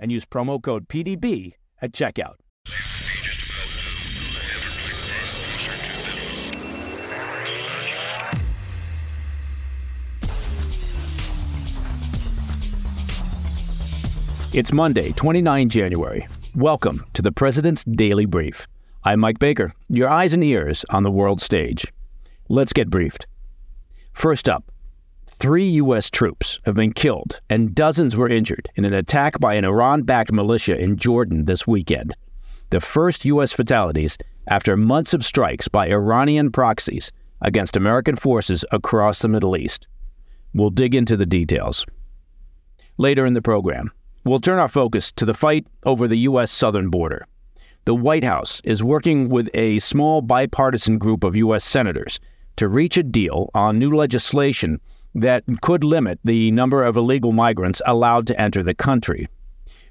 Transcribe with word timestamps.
and 0.00 0.10
use 0.10 0.24
promo 0.24 0.60
code 0.60 0.88
PDB 0.88 1.54
at 1.80 1.92
checkout. 1.92 2.34
It's 14.52 14.72
Monday, 14.72 15.12
29 15.12 15.68
January. 15.68 16.26
Welcome 16.56 17.04
to 17.12 17.22
the 17.22 17.30
President's 17.30 17.84
Daily 17.84 18.24
Brief. 18.24 18.66
I'm 19.04 19.20
Mike 19.20 19.38
Baker, 19.38 19.72
your 19.88 20.08
eyes 20.08 20.32
and 20.32 20.42
ears 20.42 20.84
on 20.90 21.04
the 21.04 21.10
world 21.10 21.40
stage. 21.40 21.86
Let's 22.48 22.72
get 22.72 22.90
briefed. 22.90 23.28
First 24.12 24.48
up, 24.48 24.64
three 25.40 25.66
U.S. 25.70 26.10
troops 26.10 26.60
have 26.66 26.74
been 26.74 26.92
killed 26.92 27.40
and 27.48 27.74
dozens 27.74 28.14
were 28.14 28.28
injured 28.28 28.68
in 28.76 28.84
an 28.84 28.92
attack 28.92 29.40
by 29.40 29.54
an 29.54 29.64
Iran 29.64 30.02
backed 30.02 30.32
militia 30.32 30.78
in 30.78 30.98
Jordan 30.98 31.46
this 31.46 31.66
weekend. 31.66 32.14
The 32.68 32.80
first 32.80 33.24
U.S. 33.24 33.50
fatalities 33.50 34.18
after 34.46 34.76
months 34.76 35.14
of 35.14 35.24
strikes 35.24 35.66
by 35.66 35.88
Iranian 35.88 36.52
proxies 36.52 37.10
against 37.40 37.74
American 37.74 38.16
forces 38.16 38.66
across 38.70 39.20
the 39.20 39.28
Middle 39.28 39.56
East. 39.56 39.86
We'll 40.52 40.68
dig 40.68 40.94
into 40.94 41.16
the 41.16 41.24
details. 41.24 41.86
Later 42.98 43.24
in 43.24 43.32
the 43.32 43.40
program, 43.40 43.92
we'll 44.24 44.40
turn 44.40 44.58
our 44.58 44.68
focus 44.68 45.10
to 45.12 45.24
the 45.24 45.32
fight 45.32 45.66
over 45.84 46.06
the 46.06 46.18
U.S. 46.18 46.50
southern 46.50 46.90
border. 46.90 47.26
The 47.86 47.94
White 47.94 48.24
House 48.24 48.60
is 48.62 48.84
working 48.84 49.30
with 49.30 49.48
a 49.54 49.78
small 49.78 50.20
bipartisan 50.20 50.98
group 50.98 51.24
of 51.24 51.34
U.S. 51.34 51.64
senators 51.64 52.20
to 52.56 52.68
reach 52.68 52.98
a 52.98 53.02
deal 53.02 53.48
on 53.54 53.78
new 53.78 53.96
legislation 53.96 54.80
that 55.14 55.44
could 55.62 55.84
limit 55.84 56.18
the 56.24 56.50
number 56.52 56.84
of 56.84 56.96
illegal 56.96 57.32
migrants 57.32 57.82
allowed 57.86 58.26
to 58.28 58.40
enter 58.40 58.62
the 58.62 58.74
country. 58.74 59.28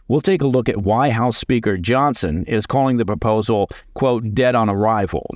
We'll 0.08 0.22
take 0.22 0.42
a 0.42 0.48
look 0.48 0.68
at 0.68 0.82
why 0.82 1.12
House 1.12 1.38
Speaker 1.38 1.78
Johnson 1.78 2.44
is 2.46 2.66
calling 2.66 2.98
the 2.98 3.06
proposal, 3.06 3.70
quote, 3.94 4.34
dead 4.34 4.56
on 4.56 4.70
arrival. 4.70 5.30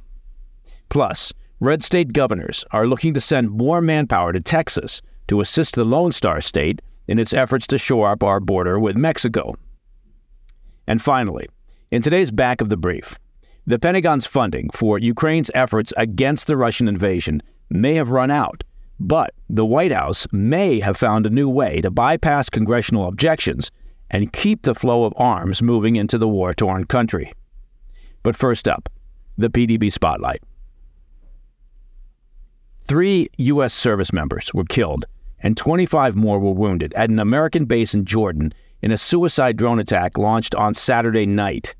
Plus, 0.89 1.31
red 1.59 1.83
state 1.83 2.11
governors 2.11 2.65
are 2.71 2.87
looking 2.87 3.13
to 3.13 3.21
send 3.21 3.51
more 3.51 3.81
manpower 3.81 4.33
to 4.33 4.41
Texas 4.41 5.01
to 5.27 5.41
assist 5.41 5.75
the 5.75 5.83
Lone 5.83 6.11
Star 6.11 6.41
State 6.41 6.81
in 7.07 7.19
its 7.19 7.33
efforts 7.33 7.67
to 7.67 7.77
shore 7.77 8.09
up 8.09 8.23
our 8.23 8.39
border 8.39 8.79
with 8.79 8.95
Mexico. 8.95 9.55
And 10.87 11.01
finally, 11.01 11.47
in 11.91 12.01
today's 12.01 12.31
back 12.31 12.59
of 12.59 12.69
the 12.69 12.77
brief, 12.77 13.19
the 13.65 13.79
Pentagon's 13.79 14.25
funding 14.25 14.69
for 14.73 14.97
Ukraine's 14.99 15.51
efforts 15.53 15.93
against 15.95 16.47
the 16.47 16.57
Russian 16.57 16.87
invasion 16.87 17.41
may 17.69 17.93
have 17.95 18.09
run 18.09 18.31
out, 18.31 18.63
but 18.99 19.33
the 19.49 19.65
White 19.65 19.91
House 19.91 20.27
may 20.31 20.79
have 20.79 20.97
found 20.97 21.25
a 21.25 21.29
new 21.29 21.49
way 21.49 21.81
to 21.81 21.91
bypass 21.91 22.49
congressional 22.49 23.07
objections 23.07 23.71
and 24.09 24.31
keep 24.31 24.61
the 24.61 24.75
flow 24.75 25.05
of 25.05 25.13
arms 25.17 25.61
moving 25.61 25.95
into 25.95 26.17
the 26.17 26.27
war 26.27 26.53
torn 26.53 26.85
country. 26.85 27.33
But 28.21 28.35
first 28.35 28.67
up, 28.67 28.89
the 29.37 29.49
PDB 29.49 29.91
Spotlight. 29.91 30.41
Three 32.87 33.29
U.S. 33.37 33.73
service 33.73 34.13
members 34.13 34.53
were 34.53 34.65
killed 34.65 35.05
and 35.39 35.57
25 35.57 36.15
more 36.15 36.39
were 36.39 36.53
wounded 36.53 36.93
at 36.93 37.09
an 37.09 37.19
American 37.19 37.65
base 37.65 37.93
in 37.93 38.05
Jordan 38.05 38.53
in 38.81 38.91
a 38.91 38.97
suicide 38.97 39.57
drone 39.57 39.79
attack 39.79 40.17
launched 40.17 40.55
on 40.55 40.73
Saturday 40.73 41.25
night. 41.25 41.75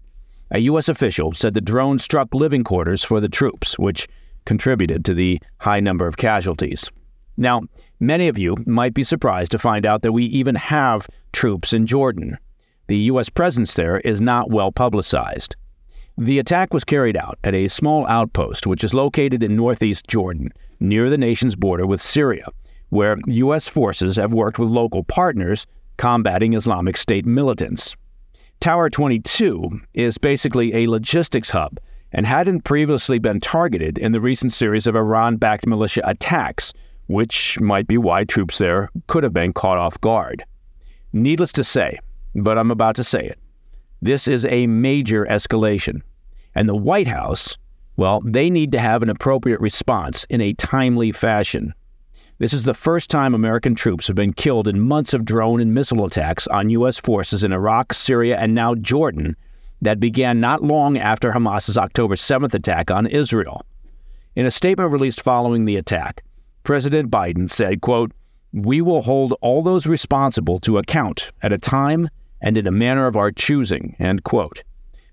A 0.52 0.60
U.S. 0.60 0.90
official 0.90 1.34
said 1.34 1.54
the 1.54 1.62
drone 1.62 2.00
struck 2.00 2.34
living 2.34 2.64
quarters 2.64 3.04
for 3.04 3.20
the 3.20 3.30
troops, 3.30 3.80
which 3.80 4.08
contributed 4.46 5.04
to 5.06 5.14
the 5.14 5.42
high 5.60 5.80
number 5.80 6.08
of 6.08 6.18
casualties. 6.18 6.90
Now, 7.38 7.62
many 8.00 8.28
of 8.28 8.38
you 8.38 8.58
might 8.66 8.94
be 8.94 9.04
surprised 9.04 9.52
to 9.52 9.60
find 9.60 9.86
out 9.86 10.02
that 10.02 10.12
we 10.12 10.26
even 10.26 10.56
have 10.56 11.08
troops 11.32 11.74
in 11.74 11.88
Jordan. 11.88 12.38
The 12.88 12.98
U.S. 12.98 13.30
presence 13.30 13.74
there 13.74 14.00
is 14.00 14.22
not 14.22 14.52
well 14.52 14.72
publicized. 14.72 15.56
The 16.18 16.38
attack 16.38 16.74
was 16.74 16.84
carried 16.84 17.18
out 17.18 17.40
at 17.44 17.56
a 17.56 17.68
small 17.68 18.06
outpost 18.08 18.68
which 18.68 18.84
is 18.84 18.94
located 18.94 19.42
in 19.42 19.56
northeast 19.56 20.08
Jordan, 20.08 20.50
near 20.80 21.10
the 21.10 21.18
nation's 21.18 21.56
border 21.56 21.88
with 21.88 22.02
Syria, 22.02 22.46
where 22.90 23.18
U.S. 23.26 23.68
forces 23.68 24.18
have 24.18 24.34
worked 24.34 24.60
with 24.60 24.70
local 24.70 25.04
partners 25.04 25.66
combating 25.98 26.54
Islamic 26.54 26.98
State 26.98 27.26
militants. 27.26 27.96
Tower 28.60 28.90
22 28.90 29.82
is 29.94 30.18
basically 30.18 30.74
a 30.74 30.88
logistics 30.88 31.50
hub 31.50 31.80
and 32.12 32.28
hadn't 32.28 32.62
previously 32.62 33.18
been 33.18 33.40
targeted 33.40 33.98
in 33.98 34.12
the 34.12 34.22
recent 34.22 34.54
series 34.54 34.86
of 34.86 34.96
Iran 34.96 35.38
backed 35.38 35.66
militia 35.66 36.02
attacks, 36.06 36.74
which 37.14 37.60
might 37.60 37.88
be 37.88 37.98
why 37.98 38.24
troops 38.24 38.58
there 38.58 38.90
could 39.06 39.24
have 39.24 39.34
been 39.34 39.54
caught 39.54 39.78
off 39.78 40.02
guard. 40.02 40.44
Needless 41.14 41.54
to 41.54 41.64
say, 41.64 42.00
but 42.34 42.58
I'm 42.58 42.72
about 42.72 42.96
to 42.96 43.04
say 43.04 43.24
it, 43.24 43.38
this 44.02 44.28
is 44.28 44.46
a 44.46 44.66
major 44.66 45.26
escalation. 45.26 46.02
And 46.56 46.68
the 46.68 46.76
White 46.76 47.08
House, 47.08 47.56
well, 47.98 48.22
they 48.26 48.50
need 48.50 48.72
to 48.72 48.80
have 48.80 49.04
an 49.04 49.10
appropriate 49.10 49.62
response 49.62 50.26
in 50.30 50.42
a 50.42 50.54
timely 50.54 51.12
fashion. 51.12 51.74
This 52.40 52.52
is 52.52 52.64
the 52.64 52.74
first 52.74 53.12
time 53.12 53.36
American 53.36 53.76
troops 53.76 54.08
have 54.08 54.16
been 54.16 54.34
killed 54.34 54.68
in 54.68 54.82
months 54.82 55.14
of 55.14 55.24
drone 55.24 55.62
and 55.62 55.74
missile 55.74 56.06
attacks 56.06 56.48
on 56.48 56.72
U.S. 56.72 57.00
forces 57.00 57.44
in 57.44 57.54
Iraq, 57.54 57.94
Syria, 57.94 58.38
and 58.38 58.56
now 58.56 58.74
Jordan 58.74 59.36
that 59.82 60.00
began 60.00 60.40
not 60.40 60.64
long 60.64 60.98
after 60.98 61.32
Hamas's 61.32 61.78
October 61.78 62.16
7th 62.16 62.56
attack 62.56 62.90
on 62.90 63.06
Israel. 63.06 63.64
In 64.36 64.48
a 64.48 64.52
statement 64.52 64.92
released 64.92 65.22
following 65.22 65.66
the 65.66 65.76
attack, 65.76 66.24
President 66.64 67.12
Biden 67.12 67.50
said, 67.50 67.82
quote, 67.82 68.12
We 68.54 68.82
will 68.82 69.02
hold 69.02 69.36
all 69.42 69.62
those 69.62 69.86
responsible 69.86 70.60
to 70.62 70.78
account 70.78 71.32
at 71.42 71.54
a 71.54 71.58
time 71.58 72.10
and 72.42 72.58
in 72.58 72.68
a 72.68 72.72
manner 72.72 73.08
of 73.08 73.16
our 73.16 73.32
choosing, 73.32 73.96
end 74.00 74.24
quote. 74.24 74.64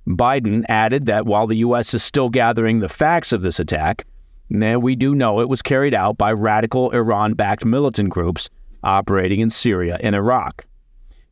Biden 0.07 0.65
added 0.69 1.07
that 1.07 1.27
while 1.27 1.47
the 1.47 1.59
U.S. 1.59 1.95
is 1.95 2.03
still 2.03 2.29
gathering 2.29 2.81
the 2.81 2.89
facts 2.89 3.33
of 3.33 3.43
this 3.43 3.61
attack, 3.61 4.07
eh, 4.55 4.77
we 4.77 4.97
do 4.97 5.15
know 5.15 5.41
it 5.41 5.49
was 5.49 5.63
carried 5.63 5.95
out 5.95 6.17
by 6.17 6.33
radical 6.33 6.91
Iran 6.91 7.35
backed 7.35 7.65
militant 7.65 8.11
groups 8.11 8.49
operating 8.83 9.41
in 9.41 9.51
Syria 9.51 9.99
and 10.03 10.15
Iraq. 10.15 10.65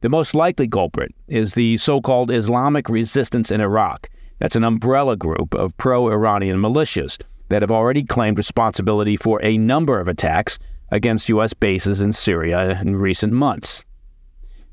The 0.01 0.09
most 0.09 0.35
likely 0.35 0.69
culprit 0.69 1.13
is 1.27 1.55
the 1.55 1.77
so 1.79 2.01
called 2.01 2.31
Islamic 2.31 2.89
Resistance 2.89 3.51
in 3.51 3.61
Iraq. 3.61 4.09
That's 4.39 4.55
an 4.55 4.63
umbrella 4.63 5.17
group 5.17 5.55
of 5.55 5.77
pro 5.77 6.09
Iranian 6.09 6.59
militias 6.59 7.19
that 7.49 7.63
have 7.63 7.71
already 7.71 8.05
claimed 8.05 8.39
responsibility 8.39 9.17
for 9.17 9.43
a 9.43 9.59
number 9.59 10.01
of 10.01 10.09
attacks 10.09 10.59
against 10.91 11.29
U.S. 11.29 11.53
bases 11.53 12.01
in 12.01 12.13
Syria 12.13 12.81
in 12.81 12.97
recent 12.97 13.33
months. 13.33 13.85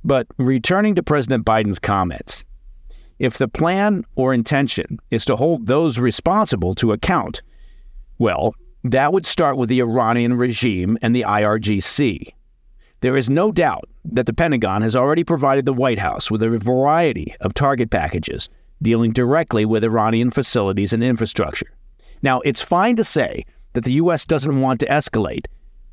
But 0.04 0.28
returning 0.38 0.96
to 0.96 1.04
President 1.04 1.46
Biden's 1.46 1.80
comments, 1.80 2.46
if 3.18 3.38
the 3.38 3.48
plan 3.48 4.04
or 4.16 4.34
intention 4.34 5.00
is 5.10 5.26
to 5.26 5.36
hold 5.36 5.68
those 5.68 6.00
responsible 6.00 6.76
to 6.76 6.92
account, 6.92 7.42
well, 8.18 8.54
that 8.84 9.14
would 9.14 9.26
start 9.26 9.58
with 9.58 9.70
the 9.70 9.80
Iranian 9.80 10.36
regime 10.36 10.98
and 11.02 11.16
the 11.16 11.24
IRGC. 11.24 12.34
There 13.02 13.18
is 13.18 13.30
no 13.30 13.52
doubt 13.52 13.90
that 14.04 14.26
the 14.26 14.34
Pentagon 14.34 14.82
has 14.82 14.96
already 14.96 15.24
provided 15.24 15.66
the 15.66 15.74
White 15.74 16.00
House 16.00 16.30
with 16.30 16.44
a 16.44 16.58
variety 16.60 17.36
of 17.42 17.54
target 17.54 17.90
packages 17.90 18.50
dealing 18.82 19.12
directly 19.12 19.66
with 19.66 19.84
Iranian 19.84 20.32
facilities 20.32 20.94
and 20.94 21.04
infrastructure. 21.04 21.72
Now, 22.26 22.40
it's 22.40 22.64
fine 22.64 22.96
to 22.96 23.04
say 23.04 23.46
that 23.74 23.84
the 23.84 23.94
U.S. 24.02 24.26
doesn't 24.26 24.60
want 24.60 24.80
to 24.80 24.88
escalate, 24.88 25.46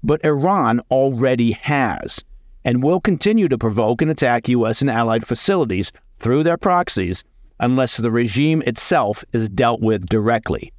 but 0.02 0.25
Iran 0.25 0.81
already 0.90 1.52
has 1.52 2.25
and 2.64 2.82
will 2.82 3.00
continue 3.00 3.49
to 3.49 3.58
provoke 3.58 4.00
and 4.00 4.11
attack 4.11 4.49
U.S. 4.49 4.81
and 4.81 4.88
allied 4.88 5.26
facilities 5.26 5.93
through 6.20 6.43
their 6.43 6.56
proxies 6.56 7.23
unless 7.61 7.99
the 7.99 8.11
regime 8.11 8.62
itself 8.62 9.26
is 9.34 9.50
dealt 9.50 9.82
with 9.82 10.08
directly. 10.08 10.73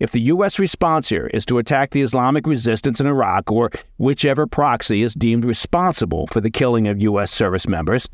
If 0.00 0.12
the 0.12 0.22
U.S. 0.32 0.58
response 0.58 1.10
here 1.10 1.26
is 1.26 1.44
to 1.44 1.58
attack 1.58 1.90
the 1.90 2.00
Islamic 2.00 2.46
resistance 2.46 2.98
in 2.98 3.06
Iraq 3.06 3.52
or 3.52 3.70
whichever 3.98 4.46
proxy 4.46 5.02
is 5.02 5.12
deemed 5.12 5.44
responsible 5.44 6.26
for 6.28 6.40
the 6.40 6.50
killing 6.50 6.88
of 6.88 7.02
U.S. 7.02 7.30
service 7.30 7.68
members, 7.68 8.08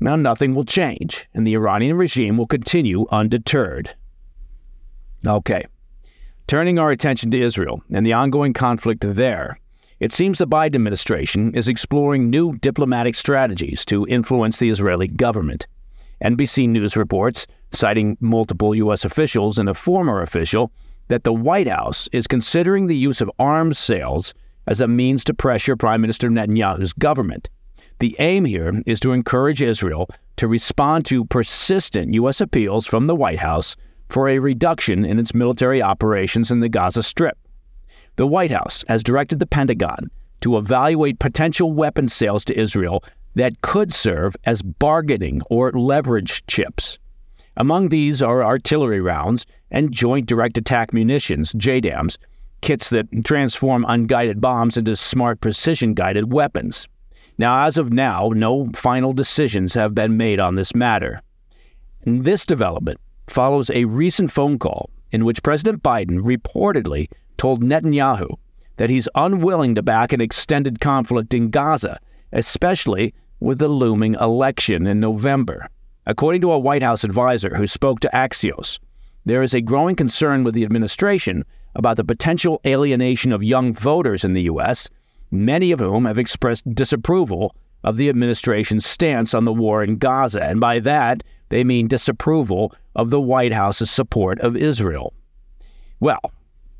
now 0.00 0.16
nothing 0.16 0.54
will 0.54 0.64
change, 0.64 1.28
and 1.34 1.46
the 1.46 1.52
Iranian 1.54 1.98
regime 1.98 2.38
will 2.38 2.46
continue 2.46 3.06
undeterred. 3.10 3.94
Okay, 5.26 5.66
turning 6.48 6.78
our 6.78 6.90
attention 6.90 7.30
to 7.30 7.40
Israel 7.40 7.82
and 7.92 8.04
the 8.04 8.14
ongoing 8.14 8.54
conflict 8.54 9.04
there, 9.06 9.60
it 10.00 10.12
seems 10.12 10.38
the 10.38 10.46
Biden 10.46 10.76
administration 10.76 11.54
is 11.54 11.68
exploring 11.68 12.30
new 12.30 12.56
diplomatic 12.56 13.14
strategies 13.14 13.84
to 13.84 14.06
influence 14.06 14.58
the 14.58 14.70
Israeli 14.70 15.08
government. 15.08 15.66
NBC 16.24 16.68
News 16.68 16.96
reports, 16.96 17.46
citing 17.72 18.16
multiple 18.20 18.74
U.S. 18.76 19.04
officials 19.04 19.58
and 19.58 19.68
a 19.68 19.74
former 19.74 20.22
official, 20.22 20.72
that 21.08 21.24
the 21.24 21.34
White 21.34 21.68
House 21.68 22.08
is 22.12 22.26
considering 22.26 22.86
the 22.86 22.96
use 22.96 23.20
of 23.20 23.30
arms 23.38 23.78
sales 23.78 24.32
as 24.66 24.80
a 24.80 24.88
means 24.88 25.24
to 25.24 25.34
pressure 25.34 25.76
Prime 25.76 26.00
Minister 26.00 26.28
Netanyahu's 26.30 26.94
government. 26.94 27.50
The 27.98 28.16
aim 28.20 28.46
here 28.46 28.82
is 28.86 29.00
to 29.00 29.12
encourage 29.12 29.60
Israel 29.60 30.08
to 30.36 30.48
respond 30.48 31.04
to 31.06 31.26
persistent 31.26 32.14
U.S. 32.14 32.40
appeals 32.40 32.86
from 32.86 33.06
the 33.06 33.16
White 33.16 33.40
House 33.40 33.76
for 34.08 34.28
a 34.28 34.38
reduction 34.38 35.04
in 35.04 35.18
its 35.18 35.34
military 35.34 35.82
operations 35.82 36.50
in 36.50 36.60
the 36.60 36.68
Gaza 36.68 37.02
Strip. 37.02 37.38
The 38.16 38.26
White 38.26 38.50
House 38.50 38.84
has 38.88 39.02
directed 39.02 39.38
the 39.38 39.46
Pentagon 39.46 40.10
to 40.40 40.56
evaluate 40.56 41.18
potential 41.18 41.72
weapon 41.72 42.08
sales 42.08 42.44
to 42.46 42.58
Israel 42.58 43.04
that 43.34 43.60
could 43.60 43.92
serve 43.92 44.36
as 44.44 44.62
bargaining 44.62 45.42
or 45.50 45.70
leverage 45.72 46.44
chips. 46.46 46.98
Among 47.56 47.88
these 47.88 48.22
are 48.22 48.44
artillery 48.44 49.00
rounds 49.00 49.46
and 49.70 49.92
Joint 49.92 50.26
Direct 50.26 50.56
Attack 50.58 50.92
Munitions, 50.92 51.52
JDAMs, 51.54 52.16
kits 52.60 52.90
that 52.90 53.06
transform 53.24 53.84
unguided 53.88 54.40
bombs 54.40 54.76
into 54.76 54.96
smart 54.96 55.40
precision 55.40 55.94
guided 55.94 56.32
weapons. 56.32 56.88
Now, 57.36 57.66
as 57.66 57.78
of 57.78 57.92
now, 57.92 58.32
no 58.34 58.70
final 58.74 59.12
decisions 59.12 59.74
have 59.74 59.94
been 59.94 60.16
made 60.16 60.40
on 60.40 60.56
this 60.56 60.74
matter. 60.74 61.22
This 62.04 62.44
development 62.44 63.00
follows 63.30 63.70
a 63.70 63.84
recent 63.84 64.32
phone 64.32 64.58
call 64.58 64.90
in 65.10 65.24
which 65.24 65.42
President 65.42 65.82
Biden 65.82 66.20
reportedly 66.20 67.08
told 67.36 67.62
Netanyahu 67.62 68.38
that 68.76 68.90
he's 68.90 69.08
unwilling 69.14 69.74
to 69.74 69.82
back 69.82 70.12
an 70.12 70.20
extended 70.20 70.80
conflict 70.80 71.34
in 71.34 71.50
Gaza, 71.50 71.98
especially 72.32 73.14
with 73.40 73.58
the 73.58 73.68
looming 73.68 74.14
election 74.14 74.86
in 74.86 75.00
November. 75.00 75.68
According 76.06 76.40
to 76.42 76.52
a 76.52 76.58
White 76.58 76.82
House 76.82 77.04
advisor 77.04 77.56
who 77.56 77.66
spoke 77.66 78.00
to 78.00 78.10
Axios, 78.14 78.78
there 79.24 79.42
is 79.42 79.52
a 79.52 79.60
growing 79.60 79.94
concern 79.94 80.42
with 80.42 80.54
the 80.54 80.64
administration 80.64 81.44
about 81.74 81.96
the 81.96 82.04
potential 82.04 82.60
alienation 82.66 83.32
of 83.32 83.42
young 83.42 83.74
voters 83.74 84.24
in 84.24 84.32
the 84.32 84.42
U.S., 84.42 84.88
many 85.30 85.70
of 85.70 85.80
whom 85.80 86.06
have 86.06 86.18
expressed 86.18 86.74
disapproval 86.74 87.54
of 87.84 87.96
the 87.96 88.08
administration's 88.08 88.86
stance 88.86 89.34
on 89.34 89.44
the 89.44 89.52
war 89.52 89.84
in 89.84 89.98
Gaza. 89.98 90.42
And 90.42 90.60
by 90.60 90.80
that, 90.80 91.22
they 91.48 91.64
mean 91.64 91.88
disapproval 91.88 92.74
of 92.94 93.10
the 93.10 93.20
White 93.20 93.52
House's 93.52 93.90
support 93.90 94.38
of 94.40 94.56
Israel. 94.56 95.14
Well, 96.00 96.32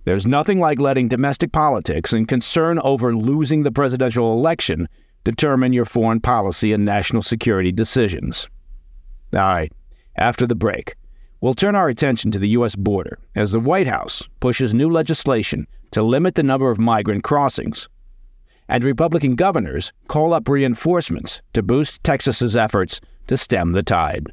there's 0.04 0.26
nothing 0.26 0.58
like 0.58 0.78
letting 0.78 1.08
domestic 1.08 1.52
politics 1.52 2.12
and 2.12 2.26
concern 2.26 2.78
over 2.78 3.14
losing 3.14 3.62
the 3.62 3.72
presidential 3.72 4.32
election 4.32 4.88
determine 5.24 5.72
your 5.72 5.84
foreign 5.84 6.20
policy 6.20 6.72
and 6.72 6.84
national 6.84 7.22
security 7.22 7.72
decisions. 7.72 8.48
All 9.34 9.40
right, 9.40 9.72
after 10.16 10.46
the 10.46 10.54
break, 10.54 10.94
we'll 11.40 11.54
turn 11.54 11.74
our 11.74 11.88
attention 11.88 12.30
to 12.30 12.38
the 12.38 12.48
U.S. 12.50 12.74
border 12.74 13.18
as 13.34 13.52
the 13.52 13.60
White 13.60 13.86
House 13.86 14.26
pushes 14.40 14.72
new 14.72 14.90
legislation 14.90 15.66
to 15.90 16.02
limit 16.02 16.34
the 16.34 16.42
number 16.42 16.70
of 16.70 16.78
migrant 16.78 17.24
crossings. 17.24 17.88
And 18.68 18.84
Republican 18.84 19.34
governors 19.34 19.92
call 20.08 20.32
up 20.32 20.48
reinforcements 20.48 21.40
to 21.52 21.62
boost 21.62 22.02
Texas's 22.04 22.56
efforts 22.56 23.00
to 23.26 23.36
stem 23.36 23.72
the 23.72 23.82
tide. 23.82 24.32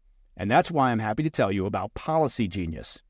And 0.37 0.49
that's 0.49 0.71
why 0.71 0.91
I'm 0.91 0.99
happy 0.99 1.23
to 1.23 1.29
tell 1.29 1.51
you 1.51 1.65
about 1.65 1.93
Policy 1.93 2.47
Genius. 2.47 3.01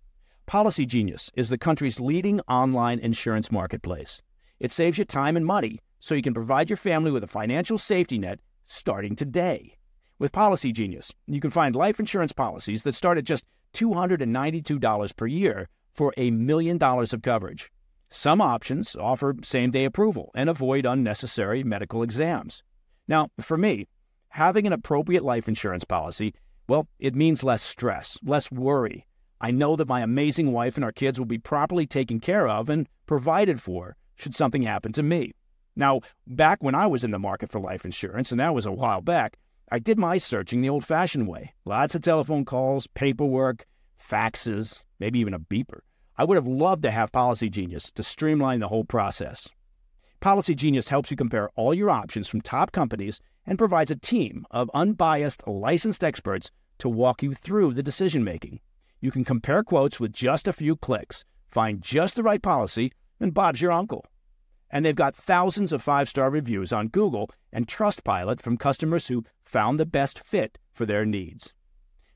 Policy 0.45 0.85
Genius 0.85 1.31
is 1.35 1.49
the 1.49 1.57
country's 1.57 1.99
leading 1.99 2.41
online 2.41 2.99
insurance 2.99 3.51
marketplace. 3.51 4.21
It 4.59 4.71
saves 4.71 4.97
you 4.97 5.05
time 5.05 5.37
and 5.37 5.45
money 5.45 5.79
so 5.99 6.15
you 6.15 6.21
can 6.21 6.33
provide 6.33 6.69
your 6.69 6.77
family 6.77 7.11
with 7.11 7.23
a 7.23 7.27
financial 7.27 7.77
safety 7.77 8.17
net 8.17 8.39
starting 8.67 9.15
today. 9.15 9.77
With 10.19 10.31
Policy 10.31 10.71
Genius, 10.71 11.13
you 11.25 11.39
can 11.39 11.51
find 11.51 11.75
life 11.75 11.99
insurance 11.99 12.31
policies 12.31 12.83
that 12.83 12.95
start 12.95 13.17
at 13.17 13.23
just 13.23 13.45
$292 13.73 15.15
per 15.15 15.27
year 15.27 15.69
for 15.93 16.13
a 16.17 16.31
million 16.31 16.77
dollars 16.77 17.13
of 17.13 17.21
coverage. 17.21 17.71
Some 18.09 18.41
options 18.41 18.95
offer 18.95 19.35
same 19.41 19.71
day 19.71 19.85
approval 19.85 20.31
and 20.35 20.49
avoid 20.49 20.85
unnecessary 20.85 21.63
medical 21.63 22.03
exams. 22.03 22.61
Now, 23.07 23.29
for 23.39 23.57
me, 23.57 23.87
having 24.29 24.67
an 24.67 24.73
appropriate 24.73 25.23
life 25.23 25.47
insurance 25.47 25.85
policy, 25.85 26.33
well, 26.71 26.87
it 26.99 27.15
means 27.15 27.43
less 27.43 27.61
stress, 27.61 28.17
less 28.23 28.49
worry. 28.49 29.05
I 29.41 29.51
know 29.51 29.75
that 29.75 29.89
my 29.89 29.99
amazing 29.99 30.53
wife 30.53 30.77
and 30.77 30.85
our 30.85 30.93
kids 30.93 31.19
will 31.19 31.25
be 31.25 31.37
properly 31.37 31.85
taken 31.85 32.21
care 32.21 32.47
of 32.47 32.69
and 32.69 32.87
provided 33.05 33.61
for 33.61 33.97
should 34.15 34.33
something 34.33 34.61
happen 34.61 34.93
to 34.93 35.03
me. 35.03 35.33
Now, 35.75 35.99
back 36.25 36.63
when 36.63 36.73
I 36.73 36.87
was 36.87 37.03
in 37.03 37.11
the 37.11 37.19
market 37.19 37.51
for 37.51 37.59
life 37.59 37.83
insurance, 37.83 38.31
and 38.31 38.39
that 38.39 38.53
was 38.53 38.65
a 38.65 38.71
while 38.71 39.01
back, 39.01 39.35
I 39.69 39.79
did 39.79 39.99
my 39.99 40.17
searching 40.17 40.61
the 40.61 40.69
old 40.69 40.85
fashioned 40.85 41.27
way. 41.27 41.53
Lots 41.65 41.93
of 41.93 42.03
telephone 42.03 42.45
calls, 42.45 42.87
paperwork, 42.87 43.65
faxes, 44.01 44.81
maybe 44.97 45.19
even 45.19 45.33
a 45.33 45.39
beeper. 45.41 45.81
I 46.17 46.23
would 46.23 46.37
have 46.37 46.47
loved 46.47 46.83
to 46.83 46.91
have 46.91 47.11
Policy 47.11 47.49
Genius 47.49 47.91
to 47.91 48.01
streamline 48.01 48.61
the 48.61 48.69
whole 48.69 48.85
process. 48.85 49.49
Policy 50.21 50.55
Genius 50.55 50.87
helps 50.87 51.11
you 51.11 51.17
compare 51.17 51.49
all 51.57 51.73
your 51.73 51.89
options 51.89 52.29
from 52.29 52.39
top 52.39 52.71
companies 52.71 53.19
and 53.45 53.57
provides 53.57 53.91
a 53.91 53.97
team 53.97 54.45
of 54.51 54.71
unbiased, 54.73 55.45
licensed 55.45 56.01
experts 56.01 56.49
to 56.81 56.89
walk 56.89 57.23
you 57.23 57.33
through 57.33 57.73
the 57.73 57.83
decision 57.83 58.23
making. 58.23 58.59
You 58.99 59.11
can 59.11 59.23
compare 59.23 59.63
quotes 59.63 59.99
with 59.99 60.13
just 60.13 60.47
a 60.47 60.53
few 60.53 60.75
clicks, 60.75 61.23
find 61.47 61.81
just 61.81 62.15
the 62.15 62.23
right 62.23 62.41
policy, 62.41 62.91
and 63.19 63.33
Bob's 63.33 63.61
your 63.61 63.71
uncle. 63.71 64.05
And 64.69 64.85
they've 64.85 64.95
got 64.95 65.15
thousands 65.15 65.71
of 65.71 65.83
five 65.83 66.09
star 66.09 66.29
reviews 66.29 66.73
on 66.73 66.87
Google 66.87 67.29
and 67.51 67.67
Trustpilot 67.67 68.41
from 68.41 68.57
customers 68.57 69.07
who 69.07 69.25
found 69.43 69.79
the 69.79 69.85
best 69.85 70.19
fit 70.25 70.57
for 70.71 70.85
their 70.85 71.05
needs. 71.05 71.53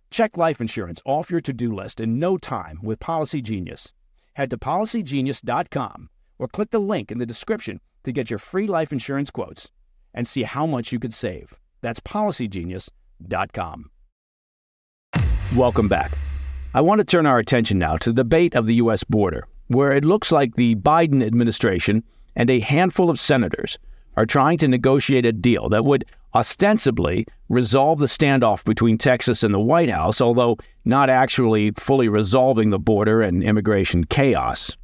Check 0.10 0.38
life 0.38 0.62
insurance 0.62 1.02
off 1.06 1.30
your 1.30 1.42
to 1.42 1.54
do 1.54 1.74
list 1.74 2.00
in 2.00 2.20
no 2.20 2.38
time 2.38 2.80
with 2.82 3.00
Policy 3.00 3.42
Genius. 3.42 3.92
Head 4.34 4.50
to 4.50 4.58
policygenius.com 4.58 6.10
or 6.40 6.48
click 6.48 6.72
the 6.72 6.80
link 6.80 7.12
in 7.12 7.18
the 7.18 7.26
description 7.26 7.82
to 8.04 8.12
get 8.12 8.30
your 8.30 8.40
free 8.40 8.68
life 8.68 8.92
insurance 8.92 9.30
quotes 9.30 9.70
and 10.14 10.28
see 10.28 10.44
how 10.44 10.66
much 10.66 10.92
you 10.92 11.00
could 11.00 11.14
save. 11.14 11.54
That's 11.82 12.00
policygenius.com. 12.00 13.90
Welcome 15.54 15.88
back. 15.88 16.12
I 16.74 16.82
want 16.82 17.00
to 17.00 17.06
turn 17.06 17.26
our 17.26 17.38
attention 17.38 17.80
now 17.80 17.96
to 17.98 18.10
the 18.10 18.24
debate 18.24 18.56
of 18.56 18.66
the 18.66 18.76
U.S. 18.76 19.06
border, 19.06 19.48
where 19.68 19.94
it 19.94 20.04
looks 20.04 20.32
like 20.32 20.56
the 20.56 20.76
Biden 20.76 21.26
administration 21.26 22.04
and 22.36 22.50
a 22.50 22.60
handful 22.60 23.10
of 23.10 23.20
senators 23.20 23.78
are 24.18 24.26
trying 24.26 24.58
to 24.58 24.68
negotiate 24.68 25.26
a 25.26 25.32
deal 25.32 25.70
that 25.70 25.86
would 25.86 26.04
ostensibly 26.34 27.26
resolve 27.48 28.00
the 28.00 28.08
standoff 28.08 28.66
between 28.66 28.98
Texas 28.98 29.44
and 29.44 29.54
the 29.54 29.60
White 29.60 29.90
House, 29.90 30.20
although 30.20 30.58
not 30.84 31.10
actually 31.10 31.72
fully 31.72 32.10
resolving 32.10 32.72
the 32.72 32.80
border 32.80 33.22
and 33.22 33.42
immigration 33.42 34.04
chaos. 34.04 34.76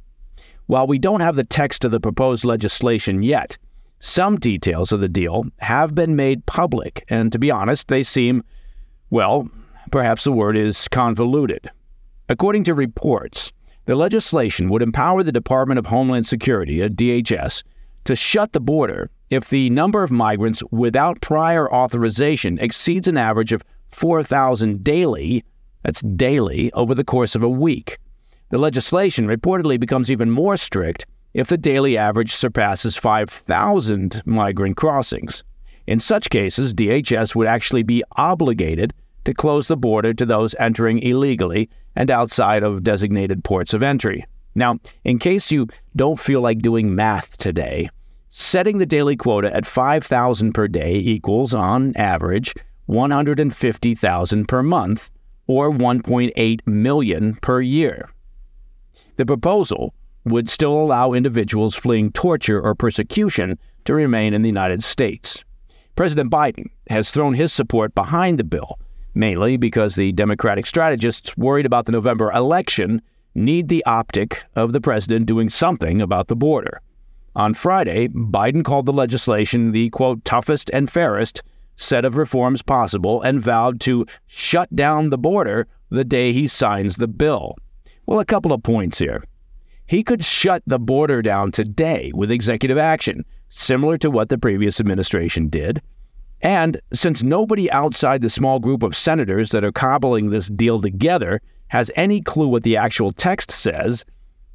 While 0.66 0.86
we 0.86 0.98
don't 0.98 1.20
have 1.20 1.36
the 1.36 1.44
text 1.44 1.84
of 1.84 1.90
the 1.90 2.00
proposed 2.00 2.46
legislation 2.46 3.22
yet, 3.22 3.58
some 4.00 4.38
details 4.38 4.90
of 4.90 5.00
the 5.00 5.08
deal 5.08 5.44
have 5.58 5.94
been 5.94 6.16
made 6.16 6.46
public, 6.46 7.04
and 7.08 7.30
to 7.30 7.38
be 7.38 7.50
honest, 7.50 7.88
they 7.88 8.02
seem, 8.02 8.42
well, 9.10 9.50
perhaps 9.92 10.24
the 10.24 10.32
word 10.32 10.56
is 10.56 10.88
convoluted. 10.88 11.70
According 12.28 12.64
to 12.64 12.74
reports, 12.74 13.52
the 13.84 13.94
legislation 13.94 14.68
would 14.70 14.82
empower 14.82 15.22
the 15.22 15.30
Department 15.30 15.78
of 15.78 15.86
Homeland 15.86 16.26
Security, 16.26 16.80
a 16.80 16.88
DHS, 16.88 17.62
to 18.04 18.16
shut 18.16 18.52
the 18.52 18.60
border 18.60 19.10
if 19.30 19.48
the 19.48 19.70
number 19.70 20.02
of 20.02 20.10
migrants 20.10 20.62
without 20.70 21.20
prior 21.20 21.72
authorization 21.72 22.58
exceeds 22.58 23.06
an 23.06 23.16
average 23.16 23.52
of 23.52 23.62
4,000 23.90 24.82
daily 24.82 25.44
That's 25.82 26.00
daily 26.00 26.72
over 26.72 26.94
the 26.94 27.04
course 27.04 27.34
of 27.34 27.42
a 27.42 27.48
week. 27.48 27.98
The 28.50 28.58
legislation 28.58 29.26
reportedly 29.26 29.78
becomes 29.78 30.10
even 30.10 30.30
more 30.30 30.56
strict 30.56 31.06
if 31.34 31.48
the 31.48 31.58
daily 31.58 31.98
average 31.98 32.34
surpasses 32.34 32.96
5,000 32.96 34.22
migrant 34.24 34.76
crossings. 34.76 35.44
In 35.86 35.98
such 35.98 36.30
cases, 36.30 36.72
DHS 36.72 37.34
would 37.34 37.48
actually 37.48 37.82
be 37.82 38.04
obligated 38.16 38.94
to 39.24 39.34
close 39.34 39.68
the 39.68 39.76
border 39.76 40.12
to 40.12 40.26
those 40.26 40.54
entering 40.58 40.98
illegally 40.98 41.68
and 41.94 42.10
outside 42.10 42.62
of 42.62 42.82
designated 42.82 43.44
ports 43.44 43.74
of 43.74 43.82
entry. 43.82 44.26
Now, 44.54 44.78
in 45.04 45.18
case 45.18 45.50
you 45.50 45.68
don't 45.96 46.20
feel 46.20 46.40
like 46.40 46.58
doing 46.58 46.94
math 46.94 47.36
today, 47.38 47.88
setting 48.30 48.78
the 48.78 48.86
daily 48.86 49.16
quota 49.16 49.54
at 49.54 49.66
5,000 49.66 50.52
per 50.52 50.68
day 50.68 50.94
equals, 50.94 51.54
on 51.54 51.94
average, 51.96 52.54
150,000 52.86 54.46
per 54.46 54.62
month 54.62 55.10
or 55.46 55.70
1.8 55.70 56.60
million 56.66 57.34
per 57.36 57.60
year. 57.60 58.10
The 59.16 59.26
proposal 59.26 59.94
would 60.24 60.48
still 60.48 60.72
allow 60.72 61.12
individuals 61.12 61.74
fleeing 61.74 62.12
torture 62.12 62.60
or 62.60 62.74
persecution 62.74 63.58
to 63.84 63.94
remain 63.94 64.34
in 64.34 64.42
the 64.42 64.48
United 64.48 64.82
States. 64.82 65.44
President 65.96 66.30
Biden 66.30 66.70
has 66.88 67.10
thrown 67.10 67.34
his 67.34 67.52
support 67.52 67.94
behind 67.94 68.38
the 68.38 68.44
bill, 68.44 68.78
mainly 69.14 69.56
because 69.56 69.94
the 69.94 70.12
Democratic 70.12 70.66
strategists 70.66 71.36
worried 71.36 71.66
about 71.66 71.86
the 71.86 71.92
November 71.92 72.30
election 72.32 73.02
need 73.34 73.68
the 73.68 73.84
optic 73.84 74.44
of 74.56 74.72
the 74.72 74.80
president 74.80 75.26
doing 75.26 75.48
something 75.48 76.00
about 76.00 76.28
the 76.28 76.36
border. 76.36 76.80
On 77.34 77.54
Friday, 77.54 78.08
Biden 78.08 78.64
called 78.64 78.86
the 78.86 78.92
legislation 78.92 79.72
the 79.72 79.88
quote 79.90 80.24
toughest 80.24 80.70
and 80.72 80.90
fairest 80.90 81.42
set 81.76 82.04
of 82.04 82.16
reforms 82.16 82.60
possible 82.62 83.22
and 83.22 83.40
vowed 83.40 83.80
to 83.80 84.06
shut 84.26 84.74
down 84.76 85.10
the 85.10 85.18
border 85.18 85.66
the 85.90 86.04
day 86.04 86.32
he 86.32 86.46
signs 86.46 86.96
the 86.96 87.08
bill. 87.08 87.56
Well, 88.06 88.20
a 88.20 88.24
couple 88.24 88.52
of 88.52 88.62
points 88.62 88.98
here. 88.98 89.24
He 89.86 90.02
could 90.02 90.24
shut 90.24 90.62
the 90.66 90.78
border 90.78 91.22
down 91.22 91.52
today 91.52 92.12
with 92.14 92.30
executive 92.30 92.78
action, 92.78 93.24
similar 93.48 93.98
to 93.98 94.10
what 94.10 94.28
the 94.28 94.38
previous 94.38 94.80
administration 94.80 95.48
did. 95.48 95.82
And 96.42 96.80
since 96.92 97.22
nobody 97.22 97.70
outside 97.70 98.20
the 98.20 98.28
small 98.28 98.58
group 98.58 98.82
of 98.82 98.96
senators 98.96 99.50
that 99.50 99.64
are 99.64 99.72
cobbling 99.72 100.30
this 100.30 100.48
deal 100.48 100.80
together 100.80 101.40
has 101.68 101.90
any 101.94 102.20
clue 102.20 102.48
what 102.48 102.64
the 102.64 102.76
actual 102.76 103.12
text 103.12 103.50
says, 103.50 104.04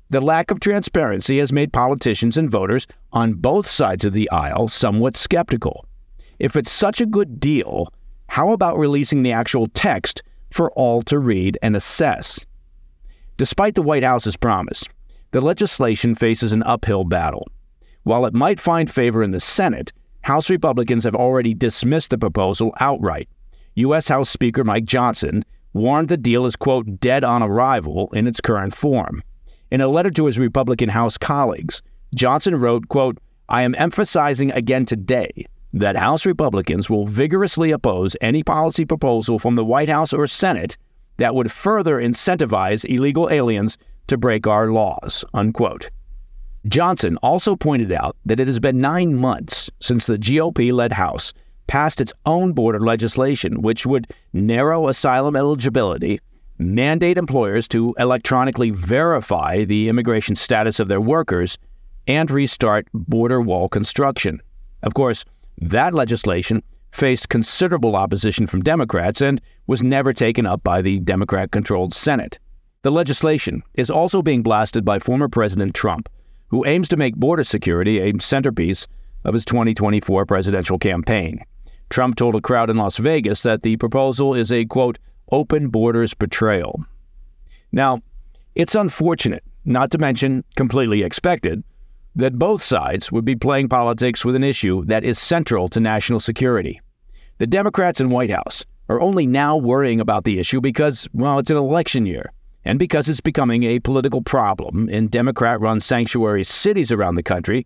the 0.10 0.22
lack 0.22 0.52
of 0.52 0.60
transparency 0.60 1.40
has 1.40 1.52
made 1.52 1.74
politicians 1.74 2.38
and 2.38 2.50
voters 2.50 2.88
on 3.12 3.34
both 3.34 3.68
sides 3.68 4.06
of 4.06 4.14
the 4.14 4.30
aisle 4.30 4.68
somewhat 4.68 5.18
skeptical. 5.18 5.86
If 6.40 6.56
it's 6.56 6.72
such 6.72 7.02
a 7.02 7.06
good 7.06 7.40
deal, 7.40 7.92
how 8.28 8.52
about 8.52 8.78
releasing 8.78 9.24
the 9.24 9.32
actual 9.32 9.68
text 9.68 10.24
for 10.52 10.72
all 10.72 11.02
to 11.04 11.20
read 11.20 11.58
and 11.62 11.76
assess? 11.76 12.40
Despite 13.38 13.76
the 13.76 13.82
White 13.82 14.04
House's 14.04 14.36
promise, 14.38 14.84
the 15.32 15.42
legislation 15.42 16.16
faces 16.16 16.54
an 16.54 16.64
uphill 16.64 17.04
battle. 17.04 17.48
While 18.04 18.26
it 18.26 18.34
might 18.34 18.60
find 18.60 18.90
favor 18.90 19.24
in 19.24 19.32
the 19.32 19.40
Senate, 19.40 19.92
House 20.28 20.50
Republicans 20.50 21.06
have 21.06 21.16
already 21.16 21.54
dismissed 21.54 22.10
the 22.10 22.18
proposal 22.18 22.74
outright. 22.82 23.30
U.S. 23.76 24.10
House 24.10 24.30
Speaker 24.30 24.66
Mike 24.66 24.84
Johnson 24.84 25.46
warned 25.72 26.10
the 26.10 26.18
deal 26.18 26.46
is, 26.46 26.58
quote, 26.58 27.00
dead 27.00 27.24
on 27.24 27.42
arrival 27.42 28.10
in 28.12 28.28
its 28.28 28.42
current 28.42 28.76
form. 28.76 29.24
In 29.72 29.80
a 29.80 29.88
letter 29.88 30.10
to 30.10 30.26
his 30.26 30.38
Republican 30.38 30.90
House 30.90 31.18
colleagues, 31.18 31.82
Johnson 32.14 32.58
wrote, 32.58 32.90
quote, 32.90 33.20
I 33.48 33.62
am 33.62 33.74
emphasizing 33.78 34.52
again 34.52 34.84
today 34.84 35.46
that 35.72 35.96
House 35.96 36.26
Republicans 36.26 36.90
will 36.90 37.08
vigorously 37.08 37.72
oppose 37.72 38.18
any 38.20 38.44
policy 38.44 38.84
proposal 38.84 39.40
from 39.40 39.56
the 39.56 39.64
White 39.64 39.88
House 39.88 40.12
or 40.12 40.28
Senate 40.28 40.76
that 41.20 41.36
would 41.36 41.54
further 41.54 42.02
incentivize 42.02 42.84
illegal 42.84 43.30
aliens 43.32 43.78
to 44.08 44.18
break 44.18 44.46
our 44.46 44.74
laws, 44.74 45.24
unquote. 45.34 45.90
Johnson 46.66 47.18
also 47.18 47.56
pointed 47.56 47.92
out 47.92 48.16
that 48.26 48.40
it 48.40 48.48
has 48.48 48.60
been 48.60 48.82
nine 48.82 49.16
months 49.16 49.70
since 49.80 50.06
the 50.06 50.18
GOP 50.18 50.74
led 50.74 50.94
House 50.94 51.34
passed 51.68 52.02
its 52.02 52.14
own 52.26 52.54
border 52.54 52.80
legislation, 52.80 53.62
which 53.62 53.86
would 53.86 54.08
narrow 54.34 54.88
asylum 54.88 55.36
eligibility, 55.36 56.20
mandate 56.58 57.18
employers 57.18 57.68
to 57.68 57.94
electronically 58.00 58.72
verify 58.72 59.64
the 59.66 59.90
immigration 59.90 60.36
status 60.36 60.80
of 60.80 60.88
their 60.88 61.02
workers, 61.02 61.58
and 62.08 62.32
restart 62.32 62.88
border 62.94 63.42
wall 63.42 63.68
construction. 63.68 64.42
Of 64.82 64.94
course, 64.94 65.26
that 65.60 65.94
legislation 65.94 66.64
faced 66.92 67.30
considerable 67.30 67.96
opposition 67.96 68.48
from 68.48 68.64
Democrats 68.64 69.22
and 69.22 69.42
was 69.68 69.84
never 69.84 70.14
taken 70.14 70.46
up 70.46 70.64
by 70.64 70.82
the 70.82 71.00
Democrat 71.00 71.52
controlled 71.52 71.94
Senate. 71.94 72.40
The 72.84 72.92
legislation 72.92 73.64
is 73.74 73.90
also 73.90 74.22
being 74.22 74.42
blasted 74.42 74.86
by 74.86 75.00
former 75.00 75.28
President 75.28 75.74
Trump, 75.74 76.08
who 76.50 76.66
aims 76.66 76.88
to 76.90 76.98
make 76.98 77.16
border 77.16 77.44
security 77.44 78.00
a 78.00 78.20
centerpiece 78.20 78.88
of 79.24 79.34
his 79.34 79.46
2024 79.46 80.26
presidential 80.26 80.78
campaign. 80.78 81.44
Trump 81.90 82.16
told 82.16 82.36
a 82.36 82.42
crowd 82.42 82.70
in 82.70 82.78
Las 82.78 82.98
Vegas 82.98 83.42
that 83.42 83.64
the 83.64 83.78
proposal 83.78 84.34
is 84.34 84.52
a, 84.52 84.66
quote, 84.66 85.00
open 85.32 85.70
borders 85.70 86.14
betrayal. 86.14 86.86
Now, 87.72 88.02
it's 88.56 88.76
unfortunate, 88.76 89.44
not 89.66 89.92
to 89.92 89.98
mention 89.98 90.44
completely 90.56 91.04
expected, 91.04 91.64
that 92.16 92.40
both 92.40 92.64
sides 92.64 93.12
would 93.12 93.26
be 93.26 93.36
playing 93.36 93.70
politics 93.70 94.26
with 94.26 94.36
an 94.36 94.44
issue 94.44 94.84
that 94.86 95.04
is 95.04 95.20
central 95.20 95.70
to 95.70 95.80
national 95.80 96.20
security. 96.20 96.82
The 97.38 97.48
Democrats 97.48 98.02
in 98.02 98.10
White 98.10 98.32
House 98.32 98.66
are 98.90 99.00
only 99.00 99.28
now 99.28 99.56
worrying 99.56 100.00
about 100.00 100.24
the 100.24 100.40
issue 100.40 100.60
because, 100.60 101.08
well, 101.14 101.38
it's 101.38 101.52
an 101.52 101.58
election 101.58 102.06
year, 102.06 102.32
and 102.68 102.78
because 102.78 103.08
it's 103.08 103.22
becoming 103.22 103.64
a 103.64 103.80
political 103.80 104.22
problem 104.22 104.90
in 104.90 105.08
Democrat 105.08 105.62
run 105.62 105.80
sanctuary 105.80 106.44
cities 106.44 106.92
around 106.92 107.16
the 107.16 107.24
country, 107.24 107.66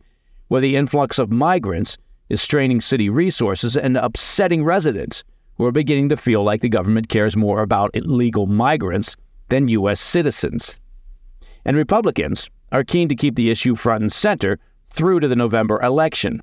where 0.50 0.62
the 0.62 0.76
influx 0.76 1.18
of 1.18 1.32
migrants 1.32 1.98
is 2.30 2.40
straining 2.40 2.80
city 2.80 3.10
resources 3.10 3.76
and 3.76 3.98
upsetting 3.98 4.64
residents 4.64 5.24
who 5.58 5.66
are 5.66 5.72
beginning 5.72 6.08
to 6.08 6.16
feel 6.16 6.44
like 6.44 6.62
the 6.62 6.70
government 6.70 7.10
cares 7.10 7.36
more 7.36 7.64
about 7.64 7.90
illegal 7.96 8.46
migrants 8.46 9.16
than 9.50 9.68
U.S. 9.70 10.00
citizens. 10.00 10.78
And 11.66 11.76
Republicans 11.76 12.52
are 12.72 12.84
keen 12.84 13.10
to 13.10 13.16
keep 13.16 13.36
the 13.36 13.50
issue 13.50 13.74
front 13.74 14.04
and 14.04 14.14
center 14.14 14.60
through 14.92 15.22
to 15.22 15.28
the 15.28 15.36
November 15.36 15.82
election. 15.82 16.42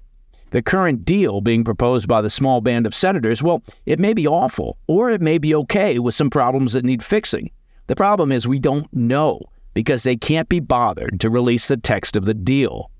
The 0.50 0.62
current 0.62 1.04
deal 1.04 1.40
being 1.40 1.62
proposed 1.62 2.08
by 2.08 2.22
the 2.22 2.30
small 2.30 2.60
band 2.60 2.86
of 2.86 2.94
senators, 2.94 3.40
well, 3.40 3.62
it 3.86 4.00
may 4.00 4.14
be 4.14 4.26
awful, 4.26 4.78
or 4.88 5.10
it 5.10 5.20
may 5.20 5.38
be 5.38 5.54
okay 5.54 6.00
with 6.00 6.16
some 6.16 6.28
problems 6.28 6.72
that 6.72 6.84
need 6.84 7.04
fixing. 7.04 7.52
The 7.88 7.96
problem 7.96 8.30
is 8.30 8.46
we 8.46 8.58
don't 8.58 8.92
know 8.94 9.40
because 9.74 10.02
they 10.02 10.16
can't 10.16 10.48
be 10.48 10.60
bothered 10.60 11.20
to 11.20 11.30
release 11.30 11.68
the 11.68 11.76
text 11.76 12.16
of 12.16 12.24
the 12.24 12.34
deal. 12.34 12.90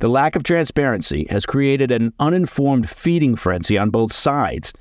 The 0.00 0.08
lack 0.08 0.36
of 0.36 0.42
transparency 0.42 1.26
has 1.30 1.46
created 1.46 1.90
an 1.90 2.12
uninformed 2.18 2.90
feeding 2.90 3.36
frenzy 3.36 3.78
on 3.78 3.90
both 3.90 4.12
sides, 4.12 4.72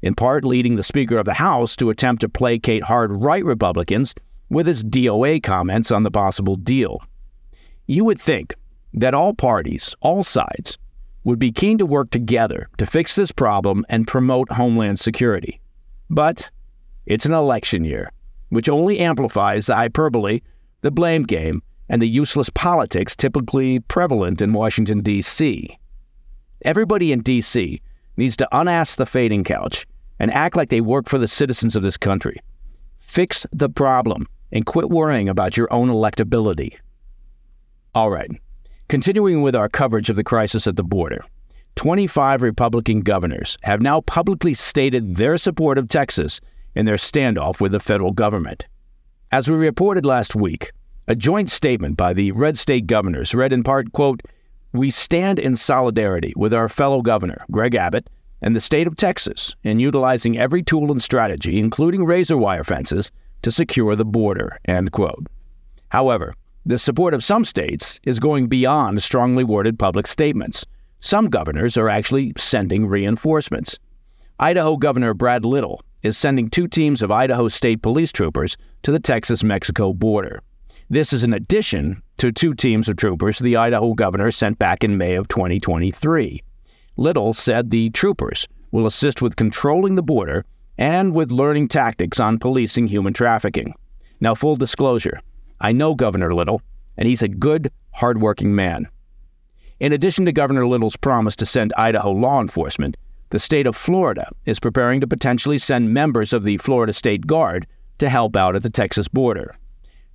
in 0.00 0.14
part 0.14 0.44
leading 0.44 0.76
the 0.76 0.82
Speaker 0.82 1.18
of 1.18 1.26
the 1.26 1.34
House 1.34 1.76
to 1.76 1.90
attempt 1.90 2.20
to 2.20 2.28
placate 2.28 2.84
hard 2.84 3.10
right 3.12 3.44
Republicans 3.44 4.14
with 4.48 4.66
his 4.66 4.84
DOA 4.84 5.42
comments 5.42 5.90
on 5.90 6.04
the 6.04 6.10
possible 6.10 6.56
deal. 6.56 7.02
You 7.86 8.04
would 8.04 8.20
think 8.20 8.54
that 8.94 9.14
all 9.14 9.34
parties, 9.34 9.94
all 10.00 10.22
sides, 10.22 10.78
would 11.24 11.38
be 11.38 11.52
keen 11.52 11.78
to 11.78 11.86
work 11.86 12.10
together 12.10 12.68
to 12.78 12.86
fix 12.86 13.16
this 13.16 13.32
problem 13.32 13.84
and 13.88 14.06
promote 14.06 14.52
homeland 14.52 15.00
security. 15.00 15.60
But 16.08 16.50
it's 17.06 17.26
an 17.26 17.32
election 17.32 17.84
year, 17.84 18.12
which 18.50 18.68
only 18.68 18.98
amplifies 18.98 19.66
the 19.66 19.74
hyperbole, 19.74 20.40
the 20.82 20.90
blame 20.90 21.24
game, 21.24 21.62
and 21.88 22.00
the 22.00 22.08
useless 22.08 22.50
politics 22.50 23.16
typically 23.16 23.80
prevalent 23.80 24.40
in 24.40 24.52
Washington, 24.52 25.00
D.C. 25.00 25.76
Everybody 26.62 27.10
in 27.10 27.20
D.C. 27.20 27.80
needs 28.16 28.36
to 28.36 28.48
unask 28.52 28.96
the 28.96 29.06
fading 29.06 29.44
couch 29.44 29.86
and 30.18 30.32
act 30.32 30.54
like 30.54 30.68
they 30.68 30.80
work 30.80 31.08
for 31.08 31.18
the 31.18 31.26
citizens 31.26 31.74
of 31.74 31.82
this 31.82 31.96
country. 31.96 32.40
Fix 32.98 33.46
the 33.50 33.68
problem 33.68 34.28
and 34.52 34.66
quit 34.66 34.90
worrying 34.90 35.28
about 35.28 35.56
your 35.56 35.72
own 35.72 35.88
electability. 35.88 36.76
All 37.94 38.10
right, 38.10 38.30
continuing 38.88 39.42
with 39.42 39.56
our 39.56 39.68
coverage 39.68 40.10
of 40.10 40.16
the 40.16 40.24
crisis 40.24 40.66
at 40.66 40.76
the 40.76 40.84
border. 40.84 41.24
25 41.76 42.42
Republican 42.42 43.00
governors 43.00 43.56
have 43.62 43.80
now 43.80 44.00
publicly 44.02 44.54
stated 44.54 45.16
their 45.16 45.38
support 45.38 45.78
of 45.78 45.88
Texas 45.88 46.40
in 46.74 46.86
their 46.86 46.96
standoff 46.96 47.60
with 47.60 47.72
the 47.72 47.80
federal 47.80 48.12
government. 48.12 48.66
As 49.32 49.48
we 49.48 49.56
reported 49.56 50.04
last 50.04 50.34
week, 50.34 50.72
a 51.06 51.14
joint 51.14 51.50
statement 51.50 51.96
by 51.96 52.12
the 52.12 52.32
red 52.32 52.58
state 52.58 52.86
governors 52.86 53.34
read 53.34 53.52
in 53.52 53.62
part, 53.62 53.92
quote, 53.92 54.22
We 54.72 54.90
stand 54.90 55.38
in 55.38 55.56
solidarity 55.56 56.32
with 56.36 56.54
our 56.54 56.68
fellow 56.68 57.02
governor, 57.02 57.44
Greg 57.50 57.74
Abbott, 57.74 58.08
and 58.42 58.56
the 58.56 58.60
state 58.60 58.86
of 58.86 58.96
Texas 58.96 59.54
in 59.62 59.80
utilizing 59.80 60.38
every 60.38 60.62
tool 60.62 60.90
and 60.90 61.02
strategy, 61.02 61.58
including 61.58 62.04
razor 62.04 62.36
wire 62.36 62.64
fences, 62.64 63.10
to 63.42 63.50
secure 63.50 63.96
the 63.96 64.04
border, 64.04 64.58
end 64.66 64.92
quote. 64.92 65.26
However, 65.88 66.34
the 66.64 66.78
support 66.78 67.14
of 67.14 67.24
some 67.24 67.44
states 67.44 67.98
is 68.04 68.20
going 68.20 68.48
beyond 68.48 69.02
strongly 69.02 69.44
worded 69.44 69.78
public 69.78 70.06
statements. 70.06 70.64
Some 71.00 71.28
governors 71.28 71.76
are 71.76 71.88
actually 71.88 72.32
sending 72.36 72.86
reinforcements. 72.86 73.78
Idaho 74.38 74.76
Governor 74.76 75.14
Brad 75.14 75.44
Little 75.44 75.82
is 76.02 76.16
sending 76.16 76.48
two 76.48 76.66
teams 76.66 77.02
of 77.02 77.10
Idaho 77.10 77.48
State 77.48 77.82
Police 77.82 78.12
troopers 78.12 78.56
to 78.82 78.92
the 78.92 79.00
Texas 79.00 79.44
Mexico 79.44 79.92
border. 79.92 80.42
This 80.88 81.12
is 81.12 81.22
in 81.22 81.32
addition 81.32 82.02
to 82.18 82.32
two 82.32 82.54
teams 82.54 82.88
of 82.88 82.96
troopers 82.96 83.38
the 83.38 83.56
Idaho 83.56 83.94
governor 83.94 84.30
sent 84.30 84.58
back 84.58 84.82
in 84.82 84.98
May 84.98 85.14
of 85.14 85.28
2023. 85.28 86.42
Little 86.96 87.32
said 87.32 87.70
the 87.70 87.90
troopers 87.90 88.48
will 88.72 88.86
assist 88.86 89.22
with 89.22 89.36
controlling 89.36 89.94
the 89.94 90.02
border 90.02 90.44
and 90.78 91.14
with 91.14 91.30
learning 91.30 91.68
tactics 91.68 92.18
on 92.18 92.38
policing 92.38 92.88
human 92.88 93.12
trafficking. 93.12 93.74
Now, 94.20 94.34
full 94.34 94.56
disclosure 94.56 95.20
I 95.60 95.72
know 95.72 95.94
Governor 95.94 96.34
Little, 96.34 96.62
and 96.96 97.06
he's 97.06 97.22
a 97.22 97.28
good, 97.28 97.70
hardworking 97.92 98.54
man. 98.54 98.88
In 99.78 99.92
addition 99.92 100.24
to 100.24 100.32
Governor 100.32 100.66
Little's 100.66 100.96
promise 100.96 101.36
to 101.36 101.46
send 101.46 101.72
Idaho 101.76 102.10
law 102.10 102.40
enforcement, 102.40 102.96
the 103.30 103.38
state 103.38 103.66
of 103.66 103.76
Florida 103.76 104.30
is 104.44 104.60
preparing 104.60 105.00
to 105.00 105.06
potentially 105.06 105.58
send 105.58 105.94
members 105.94 106.32
of 106.32 106.44
the 106.44 106.58
Florida 106.58 106.92
State 106.92 107.26
Guard 107.26 107.66
to 107.98 108.08
help 108.08 108.36
out 108.36 108.56
at 108.56 108.62
the 108.62 108.70
Texas 108.70 109.08
border. 109.08 109.56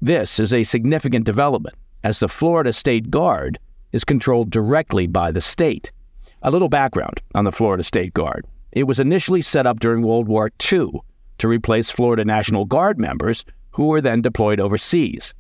This 0.02 0.40
is 0.40 0.54
a 0.54 0.64
significant 0.64 1.26
development, 1.26 1.76
as 2.04 2.20
the 2.20 2.28
Florida 2.28 2.74
State 2.74 3.10
Guard 3.10 3.58
is 3.94 4.04
controlled 4.04 4.52
directly 4.52 5.08
by 5.08 5.32
the 5.32 5.42
state. 5.42 5.92
A 6.42 6.52
little 6.52 6.70
background 6.70 7.22
on 7.34 7.46
the 7.46 7.52
Florida 7.52 7.84
State 7.84 8.14
Guard. 8.14 8.46
It 8.74 8.84
was 8.84 9.00
initially 9.00 9.42
set 9.42 9.66
up 9.66 9.80
during 9.80 10.04
World 10.04 10.28
War 10.28 10.52
II 10.72 10.92
to 11.38 11.48
replace 11.48 11.90
Florida 11.90 12.26
National 12.26 12.66
Guard 12.66 13.00
members 13.00 13.46
who 13.72 13.86
were 13.86 14.02
then 14.02 14.22
deployed 14.22 14.60
overseas. 14.60 15.34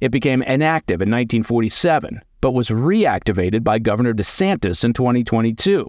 It 0.00 0.10
became 0.10 0.42
inactive 0.42 1.02
in 1.02 1.10
1947, 1.10 2.20
but 2.40 2.52
was 2.52 2.68
reactivated 2.68 3.64
by 3.64 3.78
Governor 3.78 4.12
DeSantis 4.12 4.84
in 4.84 4.92
2022, 4.92 5.88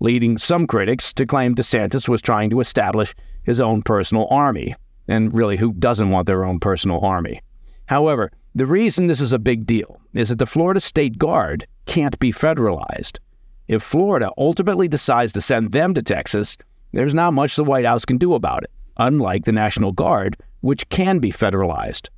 leading 0.00 0.38
some 0.38 0.66
critics 0.66 1.12
to 1.14 1.26
claim 1.26 1.54
DeSantis 1.54 2.08
was 2.08 2.22
trying 2.22 2.50
to 2.50 2.60
establish 2.60 3.14
his 3.42 3.60
own 3.60 3.82
personal 3.82 4.26
army. 4.30 4.74
And 5.08 5.34
really, 5.34 5.56
who 5.56 5.72
doesn't 5.72 6.10
want 6.10 6.26
their 6.26 6.44
own 6.44 6.60
personal 6.60 7.04
army? 7.04 7.42
However, 7.86 8.32
the 8.54 8.66
reason 8.66 9.06
this 9.06 9.20
is 9.20 9.32
a 9.32 9.38
big 9.38 9.66
deal 9.66 10.00
is 10.14 10.28
that 10.28 10.38
the 10.38 10.46
Florida 10.46 10.80
State 10.80 11.18
Guard 11.18 11.66
can't 11.86 12.18
be 12.18 12.32
federalized. 12.32 13.18
If 13.68 13.82
Florida 13.82 14.30
ultimately 14.38 14.88
decides 14.88 15.32
to 15.32 15.40
send 15.40 15.72
them 15.72 15.94
to 15.94 16.02
Texas, 16.02 16.56
there's 16.92 17.14
not 17.14 17.34
much 17.34 17.56
the 17.56 17.64
White 17.64 17.84
House 17.84 18.04
can 18.04 18.18
do 18.18 18.34
about 18.34 18.62
it, 18.62 18.70
unlike 18.96 19.44
the 19.44 19.52
National 19.52 19.92
Guard, 19.92 20.36
which 20.60 20.88
can 20.88 21.18
be 21.18 21.32
federalized. 21.32 22.08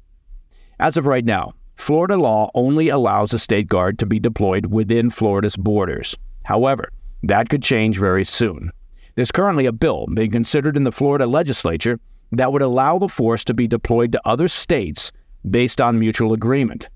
As 0.79 0.97
of 0.97 1.07
right 1.07 1.25
now, 1.25 1.55
Florida 1.77 2.17
law 2.17 2.51
only 2.55 2.89
allows 2.89 3.31
the 3.31 3.39
state 3.39 3.69
guard 3.69 3.99
to 3.99 4.07
be 4.07 4.19
deployed 4.19 4.67
within 4.67 5.11
Florida's 5.11 5.57
borders. 5.57 6.17
However, 6.45 6.91
that 7.29 7.49
could 7.49 7.63
change 7.63 7.99
very 7.99 8.25
soon. 8.25 8.71
There's 9.15 9.33
currently 9.33 9.67
a 9.67 9.73
bill 9.73 10.07
being 10.13 10.31
considered 10.31 10.77
in 10.77 10.85
the 10.85 10.93
Florida 10.93 11.27
legislature 11.27 11.99
that 12.33 12.53
would 12.53 12.63
allow 12.63 12.99
the 12.99 13.09
force 13.09 13.45
to 13.45 13.55
be 13.55 13.67
deployed 13.67 14.13
to 14.13 14.29
other 14.29 14.49
states 14.49 15.13
based 15.49 15.81
on 15.81 15.99
mutual 15.99 16.33
agreement. 16.33 16.89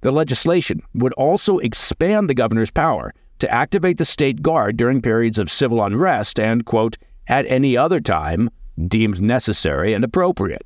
The 0.00 0.10
legislation 0.10 0.82
would 0.94 1.12
also 1.14 1.58
expand 1.58 2.28
the 2.28 2.34
governor's 2.34 2.70
power 2.70 3.12
to 3.38 3.50
activate 3.52 3.98
the 3.98 4.04
state 4.04 4.42
guard 4.42 4.76
during 4.76 5.02
periods 5.02 5.38
of 5.38 5.50
civil 5.50 5.82
unrest 5.82 6.40
and, 6.40 6.64
quote, 6.64 6.96
at 7.26 7.46
any 7.46 7.76
other 7.76 8.00
time 8.00 8.50
deemed 8.88 9.20
necessary 9.20 9.92
and 9.92 10.04
appropriate. 10.04 10.62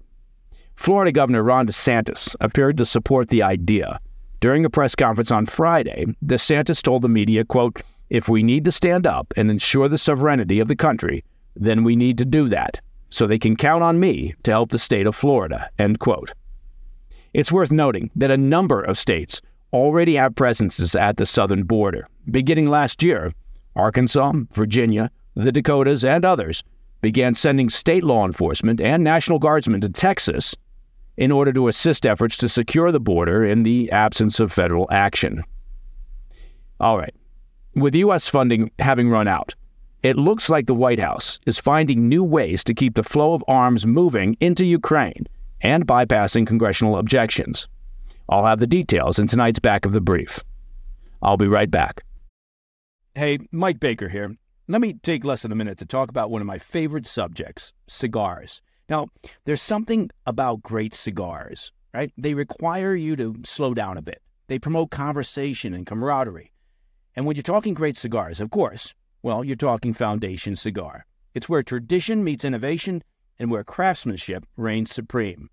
Florida 0.77 1.13
Governor 1.13 1.43
Ron 1.43 1.67
DeSantis 1.67 2.35
appeared 2.41 2.79
to 2.79 2.85
support 2.85 3.29
the 3.29 3.43
idea. 3.43 4.01
During 4.41 4.65
a 4.65 4.71
press 4.71 4.95
conference 4.95 5.31
on 5.31 5.47
Friday, 5.47 6.07
DeSantis 6.25 6.83
told 6.83 7.03
the 7.03 7.09
media, 7.09 7.45
quote, 7.45 7.81
if 8.11 8.29
we 8.29 8.43
need 8.43 8.65
to 8.65 8.73
stand 8.73 9.07
up 9.07 9.33
and 9.37 9.51
ensure 9.51 9.89
the 9.89 9.99
sovereignty 9.99 10.61
of 10.61 10.69
the 10.69 10.77
country, 10.77 11.25
then 11.57 11.85
we 11.85 11.97
need 11.97 12.19
to 12.19 12.25
do 12.25 12.49
that. 12.49 12.81
So 13.11 13.27
they 13.27 13.39
can 13.39 13.57
count 13.57 13.83
on 13.83 14.01
me 14.01 14.35
to 14.43 14.51
help 14.51 14.71
the 14.71 14.79
state 14.79 15.07
of 15.07 15.15
Florida, 15.15 15.71
end 15.79 16.01
quote. 16.01 16.33
It's 17.33 17.53
worth 17.53 17.73
noting 17.73 18.11
that 18.17 18.31
a 18.31 18.37
number 18.37 18.81
of 18.81 18.99
states 18.99 19.41
already 19.73 20.15
have 20.15 20.37
presences 20.37 20.95
at 20.95 21.17
the 21.17 21.27
southern 21.27 21.65
border. 21.65 22.09
Beginning 22.31 22.69
last 22.69 23.03
year, 23.03 23.33
Arkansas, 23.77 24.33
Virginia, 24.53 25.11
the 25.35 25.51
Dakotas, 25.51 26.05
and 26.05 26.25
others 26.25 26.63
began 27.01 27.35
sending 27.35 27.69
state 27.69 28.05
law 28.05 28.25
enforcement 28.25 28.81
and 28.81 29.03
National 29.03 29.39
Guardsmen 29.39 29.81
to 29.83 29.89
Texas 29.89 30.55
in 31.17 31.31
order 31.31 31.53
to 31.53 31.69
assist 31.69 32.07
efforts 32.07 32.37
to 32.39 32.49
secure 32.49 32.91
the 32.91 33.01
border 33.01 33.45
in 33.45 33.63
the 33.63 33.91
absence 33.91 34.41
of 34.41 34.53
federal 34.53 34.89
action. 34.91 35.45
All 36.81 36.99
right. 36.99 37.15
With 37.77 37.97
U.S. 37.97 38.29
funding 38.29 38.71
having 38.79 39.11
run 39.11 39.27
out, 39.27 39.53
it 40.05 40.15
looks 40.17 40.49
like 40.49 40.67
the 40.67 40.75
White 40.75 41.01
House 41.01 41.41
is 41.45 41.59
finding 41.59 42.09
new 42.09 42.23
ways 42.23 42.63
to 42.65 42.75
keep 42.75 42.95
the 42.95 43.03
flow 43.03 43.35
of 43.35 43.43
arms 43.49 43.85
moving 43.85 44.37
into 44.39 44.65
Ukraine 44.65 45.27
and 45.61 45.85
bypassing 45.85 46.47
congressional 46.47 46.97
objections. 46.97 47.67
I'll 48.29 48.47
have 48.47 48.61
the 48.61 48.69
details 48.69 49.19
in 49.19 49.27
tonight's 49.27 49.59
back 49.59 49.85
of 49.85 49.93
the 49.93 50.01
brief. 50.01 50.39
I'll 51.21 51.37
be 51.37 51.49
right 51.49 51.69
back. 51.69 52.05
Hey, 53.17 53.39
Mike 53.51 53.81
Baker 53.81 54.09
here. 54.09 54.37
Let 54.69 54.81
me 54.81 54.93
take 54.93 55.25
less 55.25 55.43
than 55.43 55.51
a 55.51 55.57
minute 55.57 55.79
to 55.79 55.87
talk 55.87 56.11
about 56.11 56.31
one 56.31 56.41
of 56.41 56.47
my 56.47 56.59
favorite 56.59 57.09
subjects 57.09 57.73
cigars. 57.89 58.63
Now, 58.89 59.09
there's 59.47 59.63
something 59.63 60.11
about 60.27 60.63
great 60.63 60.95
cigars, 60.95 61.73
right? 61.93 62.13
They 62.17 62.35
require 62.35 62.95
you 62.95 63.17
to 63.17 63.35
slow 63.45 63.75
down 63.75 63.99
a 63.99 64.03
bit. 64.03 64.23
They 64.47 64.61
promote 64.61 64.91
conversation 64.91 65.75
and 65.75 65.85
camaraderie. 65.85 66.53
And 67.17 67.27
when 67.27 67.37
you're 67.37 67.43
talking 67.43 67.75
great 67.75 67.97
cigars, 67.97 68.41
of 68.41 68.51
course, 68.51 68.95
well, 69.23 69.45
you're 69.45 69.57
talking 69.57 69.95
Foundation 69.95 70.57
Cigar. 70.57 71.07
It's 71.33 71.49
where 71.49 71.63
tradition 71.63 72.25
meets 72.25 72.45
innovation 72.45 73.03
and 73.39 73.51
where 73.51 73.65
craftsmanship 73.65 74.45
reigns 74.57 74.93
supreme. 74.93 75.49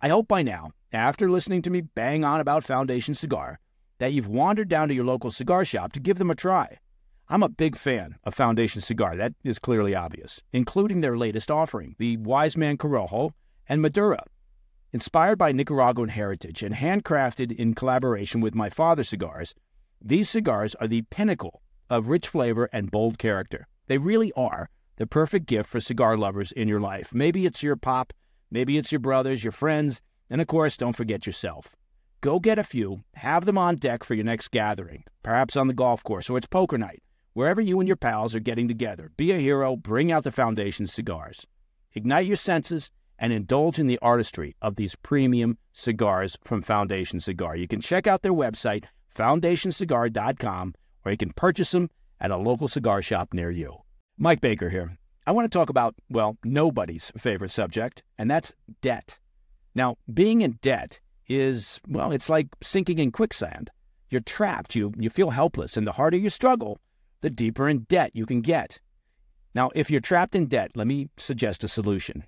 I 0.00 0.08
hope 0.08 0.26
by 0.26 0.42
now, 0.42 0.72
after 0.92 1.30
listening 1.30 1.62
to 1.62 1.70
me 1.70 1.82
bang 1.82 2.24
on 2.24 2.40
about 2.40 2.64
Foundation 2.64 3.14
Cigar, 3.14 3.58
that 3.98 4.12
you've 4.12 4.28
wandered 4.28 4.68
down 4.68 4.88
to 4.88 4.94
your 4.94 5.04
local 5.04 5.30
cigar 5.30 5.64
shop 5.64 5.92
to 5.92 6.00
give 6.00 6.18
them 6.18 6.30
a 6.30 6.34
try. 6.34 6.78
I'm 7.28 7.42
a 7.42 7.48
big 7.48 7.76
fan 7.76 8.16
of 8.24 8.34
Foundation 8.34 8.80
Cigar, 8.80 9.16
that 9.16 9.34
is 9.44 9.58
clearly 9.58 9.94
obvious, 9.94 10.42
including 10.52 11.00
their 11.00 11.16
latest 11.16 11.50
offering, 11.50 11.94
the 11.98 12.16
Wise 12.16 12.56
Man 12.56 12.76
Corojo 12.76 13.30
and 13.68 13.80
Maduro. 13.80 14.18
Inspired 14.92 15.38
by 15.38 15.52
Nicaraguan 15.52 16.10
heritage 16.10 16.62
and 16.62 16.74
handcrafted 16.74 17.52
in 17.52 17.74
collaboration 17.74 18.40
with 18.40 18.54
my 18.54 18.68
father's 18.68 19.08
cigars, 19.08 19.54
these 20.04 20.28
cigars 20.28 20.74
are 20.76 20.88
the 20.88 21.02
pinnacle 21.02 21.62
of 21.88 22.08
rich 22.08 22.28
flavor 22.28 22.68
and 22.72 22.90
bold 22.90 23.18
character. 23.18 23.66
They 23.86 23.98
really 23.98 24.32
are 24.32 24.68
the 24.96 25.06
perfect 25.06 25.46
gift 25.46 25.68
for 25.68 25.80
cigar 25.80 26.16
lovers 26.16 26.52
in 26.52 26.68
your 26.68 26.80
life. 26.80 27.14
Maybe 27.14 27.46
it's 27.46 27.62
your 27.62 27.76
pop, 27.76 28.12
maybe 28.50 28.78
it's 28.78 28.92
your 28.92 29.00
brothers, 29.00 29.44
your 29.44 29.52
friends, 29.52 30.00
and 30.30 30.40
of 30.40 30.46
course, 30.46 30.76
don't 30.76 30.96
forget 30.96 31.26
yourself. 31.26 31.76
Go 32.20 32.38
get 32.38 32.58
a 32.58 32.64
few, 32.64 33.02
have 33.14 33.44
them 33.44 33.58
on 33.58 33.76
deck 33.76 34.04
for 34.04 34.14
your 34.14 34.24
next 34.24 34.50
gathering, 34.50 35.04
perhaps 35.22 35.56
on 35.56 35.66
the 35.66 35.74
golf 35.74 36.04
course 36.04 36.30
or 36.30 36.38
it's 36.38 36.46
poker 36.46 36.78
night. 36.78 37.02
Wherever 37.34 37.60
you 37.60 37.80
and 37.80 37.88
your 37.88 37.96
pals 37.96 38.34
are 38.34 38.40
getting 38.40 38.68
together, 38.68 39.10
be 39.16 39.32
a 39.32 39.38
hero, 39.38 39.74
bring 39.74 40.12
out 40.12 40.22
the 40.22 40.30
Foundation 40.30 40.86
cigars. 40.86 41.46
Ignite 41.94 42.26
your 42.26 42.36
senses 42.36 42.90
and 43.18 43.32
indulge 43.32 43.78
in 43.78 43.86
the 43.86 43.98
artistry 44.00 44.54
of 44.60 44.76
these 44.76 44.96
premium 44.96 45.58
cigars 45.72 46.36
from 46.42 46.62
Foundation 46.62 47.20
Cigar. 47.20 47.56
You 47.56 47.68
can 47.68 47.80
check 47.80 48.06
out 48.06 48.22
their 48.22 48.32
website, 48.32 48.84
foundationcigar.com, 49.16 50.74
or 51.04 51.10
you 51.10 51.18
can 51.18 51.32
purchase 51.32 51.70
them 51.70 51.90
at 52.20 52.30
a 52.30 52.36
local 52.36 52.68
cigar 52.68 53.02
shop 53.02 53.34
near 53.34 53.50
you. 53.50 53.78
Mike 54.16 54.40
Baker 54.40 54.70
here. 54.70 54.96
I 55.26 55.32
want 55.32 55.50
to 55.50 55.56
talk 55.56 55.68
about, 55.68 55.94
well, 56.08 56.36
nobody's 56.44 57.12
favorite 57.16 57.50
subject, 57.50 58.02
and 58.18 58.30
that's 58.30 58.54
debt. 58.80 59.18
Now, 59.74 59.96
being 60.12 60.40
in 60.40 60.58
debt 60.62 61.00
is, 61.28 61.80
well, 61.86 62.12
it's 62.12 62.28
like 62.28 62.48
sinking 62.62 62.98
in 62.98 63.12
quicksand. 63.12 63.70
You're 64.10 64.20
trapped, 64.20 64.74
you, 64.74 64.92
you 64.98 65.10
feel 65.10 65.30
helpless, 65.30 65.76
and 65.76 65.86
the 65.86 65.92
harder 65.92 66.16
you 66.16 66.28
struggle, 66.28 66.78
the 67.20 67.30
deeper 67.30 67.68
in 67.68 67.80
debt 67.88 68.10
you 68.14 68.26
can 68.26 68.40
get. 68.40 68.80
Now, 69.54 69.70
if 69.74 69.90
you're 69.90 70.00
trapped 70.00 70.34
in 70.34 70.46
debt, 70.46 70.72
let 70.74 70.86
me 70.86 71.08
suggest 71.16 71.64
a 71.64 71.68
solution. 71.68 72.24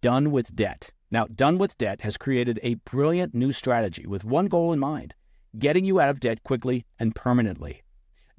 Done 0.00 0.30
with 0.30 0.54
Debt. 0.54 0.90
Now, 1.10 1.26
Done 1.26 1.58
with 1.58 1.78
Debt 1.78 2.02
has 2.02 2.16
created 2.16 2.60
a 2.62 2.74
brilliant 2.74 3.34
new 3.34 3.52
strategy 3.52 4.06
with 4.06 4.24
one 4.24 4.46
goal 4.46 4.72
in 4.72 4.78
mind 4.78 5.14
getting 5.56 5.84
you 5.84 6.00
out 6.00 6.08
of 6.08 6.20
debt 6.20 6.42
quickly 6.42 6.84
and 6.98 7.14
permanently. 7.14 7.82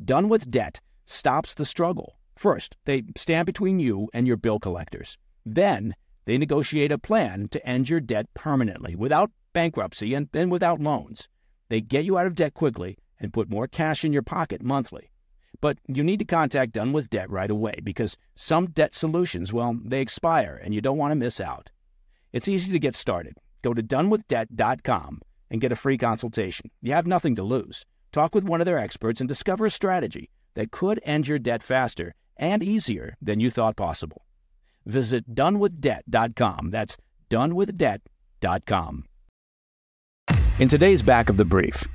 Done 0.03 0.29
with 0.29 0.49
Debt 0.49 0.79
stops 1.05 1.53
the 1.53 1.65
struggle. 1.65 2.19
First, 2.37 2.77
they 2.85 3.03
stand 3.17 3.45
between 3.45 3.79
you 3.79 4.09
and 4.13 4.27
your 4.27 4.37
bill 4.37 4.59
collectors. 4.59 5.17
Then, 5.45 5.95
they 6.25 6.37
negotiate 6.37 6.91
a 6.91 6.97
plan 6.97 7.47
to 7.49 7.65
end 7.65 7.89
your 7.89 7.99
debt 7.99 8.27
permanently 8.33 8.95
without 8.95 9.31
bankruptcy 9.53 10.13
and, 10.13 10.29
and 10.33 10.51
without 10.51 10.79
loans. 10.79 11.27
They 11.69 11.81
get 11.81 12.05
you 12.05 12.17
out 12.17 12.27
of 12.27 12.35
debt 12.35 12.53
quickly 12.53 12.97
and 13.19 13.33
put 13.33 13.49
more 13.49 13.67
cash 13.67 14.05
in 14.05 14.13
your 14.13 14.21
pocket 14.21 14.61
monthly. 14.61 15.09
But 15.61 15.79
you 15.87 16.03
need 16.03 16.19
to 16.19 16.25
contact 16.25 16.73
Done 16.73 16.93
with 16.93 17.09
Debt 17.09 17.29
right 17.29 17.49
away 17.49 17.79
because 17.83 18.15
some 18.35 18.67
debt 18.67 18.95
solutions, 18.95 19.51
well, 19.51 19.77
they 19.83 19.99
expire 19.99 20.59
and 20.63 20.73
you 20.73 20.81
don't 20.81 20.97
want 20.97 21.11
to 21.11 21.15
miss 21.15 21.41
out. 21.41 21.69
It's 22.31 22.47
easy 22.47 22.71
to 22.71 22.79
get 22.79 22.95
started. 22.95 23.35
Go 23.61 23.73
to 23.73 23.83
donewithdebt.com 23.83 25.21
and 25.49 25.61
get 25.61 25.71
a 25.71 25.75
free 25.75 25.97
consultation. 25.97 26.71
You 26.81 26.93
have 26.93 27.07
nothing 27.07 27.35
to 27.35 27.43
lose. 27.43 27.85
Talk 28.11 28.33
with 28.33 28.43
one 28.43 28.61
of 28.61 28.65
their 28.65 28.77
experts 28.77 29.21
and 29.21 29.27
discover 29.27 29.65
a 29.65 29.71
strategy 29.71 30.29
that 30.55 30.71
could 30.71 30.99
end 31.03 31.27
your 31.27 31.39
debt 31.39 31.63
faster 31.63 32.15
and 32.37 32.63
easier 32.63 33.15
than 33.21 33.39
you 33.39 33.49
thought 33.49 33.75
possible. 33.75 34.23
Visit 34.85 35.35
donewithdebt.com. 35.35 36.69
That's 36.71 36.97
donewithdebt.com. 37.29 39.05
In 40.59 40.67
today's 40.67 41.01
back 41.01 41.29
of 41.29 41.37
the 41.37 41.45
brief, 41.45 41.87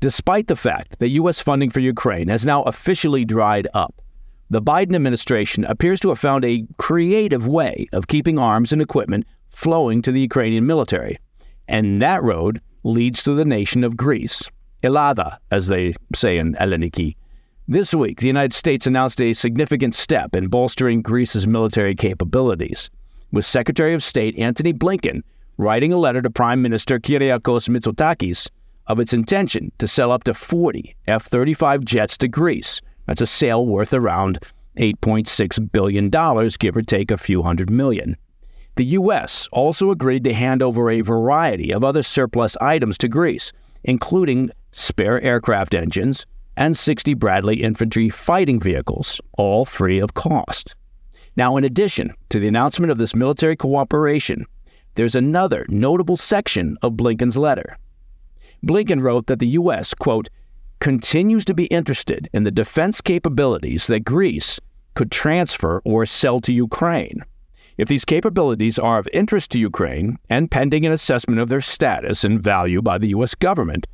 despite 0.00 0.46
the 0.46 0.56
fact 0.56 0.98
that 0.98 1.08
U.S. 1.08 1.40
funding 1.40 1.70
for 1.70 1.80
Ukraine 1.80 2.28
has 2.28 2.46
now 2.46 2.62
officially 2.62 3.24
dried 3.24 3.66
up, 3.74 4.00
the 4.48 4.62
Biden 4.62 4.94
administration 4.94 5.64
appears 5.64 5.98
to 6.00 6.10
have 6.10 6.18
found 6.18 6.44
a 6.44 6.64
creative 6.78 7.48
way 7.48 7.88
of 7.92 8.06
keeping 8.06 8.38
arms 8.38 8.72
and 8.72 8.80
equipment 8.80 9.26
flowing 9.50 10.02
to 10.02 10.12
the 10.12 10.20
Ukrainian 10.20 10.66
military. 10.66 11.18
And 11.66 12.00
that 12.00 12.22
road 12.22 12.60
leads 12.86 13.22
to 13.24 13.34
the 13.34 13.44
nation 13.44 13.82
of 13.82 13.96
Greece, 13.96 14.48
Elada, 14.82 15.38
as 15.50 15.66
they 15.66 15.94
say 16.14 16.38
in 16.38 16.54
Elleniki. 16.54 17.16
This 17.66 17.92
week, 17.92 18.20
the 18.20 18.28
United 18.28 18.52
States 18.52 18.86
announced 18.86 19.20
a 19.20 19.32
significant 19.32 19.94
step 19.94 20.36
in 20.36 20.46
bolstering 20.46 21.02
Greece's 21.02 21.48
military 21.48 21.96
capabilities, 21.96 22.88
with 23.32 23.44
Secretary 23.44 23.92
of 23.92 24.04
State 24.04 24.38
Antony 24.38 24.72
Blinken 24.72 25.22
writing 25.58 25.92
a 25.92 25.96
letter 25.96 26.22
to 26.22 26.30
Prime 26.30 26.62
Minister 26.62 27.00
Kyriakos 27.00 27.68
Mitsotakis 27.68 28.48
of 28.86 29.00
its 29.00 29.12
intention 29.12 29.72
to 29.78 29.88
sell 29.88 30.12
up 30.12 30.24
to 30.24 30.34
40 30.34 30.94
F 31.08 31.26
35 31.26 31.84
jets 31.84 32.16
to 32.18 32.28
Greece. 32.28 32.80
That's 33.06 33.20
a 33.20 33.26
sale 33.26 33.66
worth 33.66 33.92
around 33.92 34.38
$8.6 34.76 35.72
billion, 35.72 36.10
give 36.58 36.76
or 36.76 36.82
take 36.82 37.10
a 37.10 37.16
few 37.16 37.42
hundred 37.42 37.70
million. 37.70 38.16
The 38.76 38.84
U.S. 38.84 39.48
also 39.52 39.90
agreed 39.90 40.24
to 40.24 40.34
hand 40.34 40.62
over 40.62 40.90
a 40.90 41.00
variety 41.00 41.72
of 41.72 41.82
other 41.82 42.02
surplus 42.02 42.56
items 42.60 42.98
to 42.98 43.08
Greece, 43.08 43.50
including 43.84 44.50
spare 44.70 45.20
aircraft 45.22 45.74
engines 45.74 46.26
and 46.58 46.76
60 46.76 47.14
Bradley 47.14 47.62
infantry 47.62 48.10
fighting 48.10 48.60
vehicles, 48.60 49.18
all 49.38 49.64
free 49.64 49.98
of 49.98 50.12
cost. 50.12 50.74
Now, 51.36 51.56
in 51.56 51.64
addition 51.64 52.14
to 52.28 52.38
the 52.38 52.48
announcement 52.48 52.90
of 52.90 52.98
this 52.98 53.14
military 53.14 53.56
cooperation, 53.56 54.44
there's 54.94 55.14
another 55.14 55.64
notable 55.68 56.16
section 56.16 56.76
of 56.82 56.94
Blinken's 56.94 57.36
letter. 57.36 57.78
Blinken 58.62 59.02
wrote 59.02 59.26
that 59.26 59.38
the 59.38 59.48
U.S., 59.48 59.94
quote, 59.94 60.28
continues 60.80 61.46
to 61.46 61.54
be 61.54 61.64
interested 61.66 62.28
in 62.34 62.44
the 62.44 62.50
defense 62.50 63.00
capabilities 63.00 63.86
that 63.86 64.00
Greece 64.00 64.60
could 64.94 65.10
transfer 65.10 65.80
or 65.84 66.04
sell 66.04 66.40
to 66.40 66.52
Ukraine. 66.52 67.24
If 67.78 67.88
these 67.88 68.04
capabilities 68.04 68.78
are 68.78 68.98
of 68.98 69.08
interest 69.12 69.50
to 69.50 69.60
Ukraine 69.60 70.18
and 70.30 70.50
pending 70.50 70.86
an 70.86 70.92
assessment 70.92 71.40
of 71.40 71.48
their 71.48 71.60
status 71.60 72.24
and 72.24 72.42
value 72.42 72.80
by 72.80 72.98
the 72.98 73.08
U.S. 73.08 73.34
government, 73.34 73.86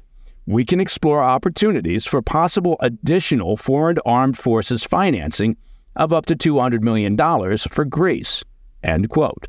we 0.46 0.64
can 0.64 0.80
explore 0.80 1.22
opportunities 1.22 2.04
for 2.04 2.22
possible 2.22 2.76
additional 2.80 3.56
foreign 3.56 3.98
armed 4.06 4.38
forces 4.38 4.84
financing 4.84 5.56
of 5.96 6.12
up 6.12 6.26
to 6.26 6.36
$200 6.36 6.80
million 6.80 7.16
for 7.58 7.84
Greece. 7.84 8.44
End 8.82 9.08
quote. 9.08 9.48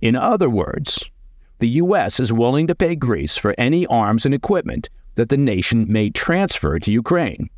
In 0.00 0.16
other 0.16 0.50
words, 0.50 1.10
the 1.60 1.68
U.S. 1.68 2.20
is 2.20 2.32
willing 2.32 2.66
to 2.68 2.74
pay 2.74 2.94
Greece 2.94 3.36
for 3.36 3.54
any 3.58 3.86
arms 3.86 4.24
and 4.24 4.34
equipment 4.34 4.88
that 5.16 5.28
the 5.28 5.36
nation 5.36 5.90
may 5.90 6.10
transfer 6.10 6.78
to 6.78 6.92
Ukraine. 6.92 7.50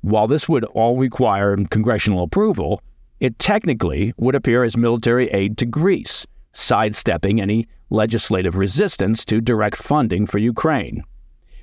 While 0.00 0.26
this 0.26 0.48
would 0.48 0.64
all 0.64 0.98
require 0.98 1.56
congressional 1.70 2.24
approval, 2.24 2.82
it 3.24 3.38
technically 3.38 4.12
would 4.18 4.34
appear 4.34 4.64
as 4.64 4.76
military 4.76 5.28
aid 5.28 5.56
to 5.56 5.64
Greece, 5.64 6.26
sidestepping 6.52 7.40
any 7.40 7.66
legislative 7.88 8.56
resistance 8.56 9.24
to 9.24 9.40
direct 9.40 9.78
funding 9.78 10.26
for 10.26 10.36
Ukraine. 10.36 11.02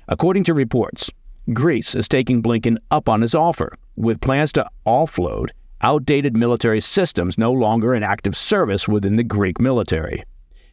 According 0.08 0.42
to 0.44 0.54
reports, 0.54 1.08
Greece 1.52 1.94
is 1.94 2.08
taking 2.08 2.42
Blinken 2.42 2.78
up 2.90 3.08
on 3.08 3.20
his 3.20 3.34
offer, 3.34 3.78
with 3.94 4.20
plans 4.20 4.50
to 4.52 4.68
offload 4.84 5.50
outdated 5.82 6.36
military 6.36 6.80
systems 6.80 7.38
no 7.38 7.52
longer 7.52 7.94
in 7.94 8.02
active 8.02 8.36
service 8.36 8.88
within 8.88 9.14
the 9.14 9.24
Greek 9.24 9.60
military. 9.60 10.24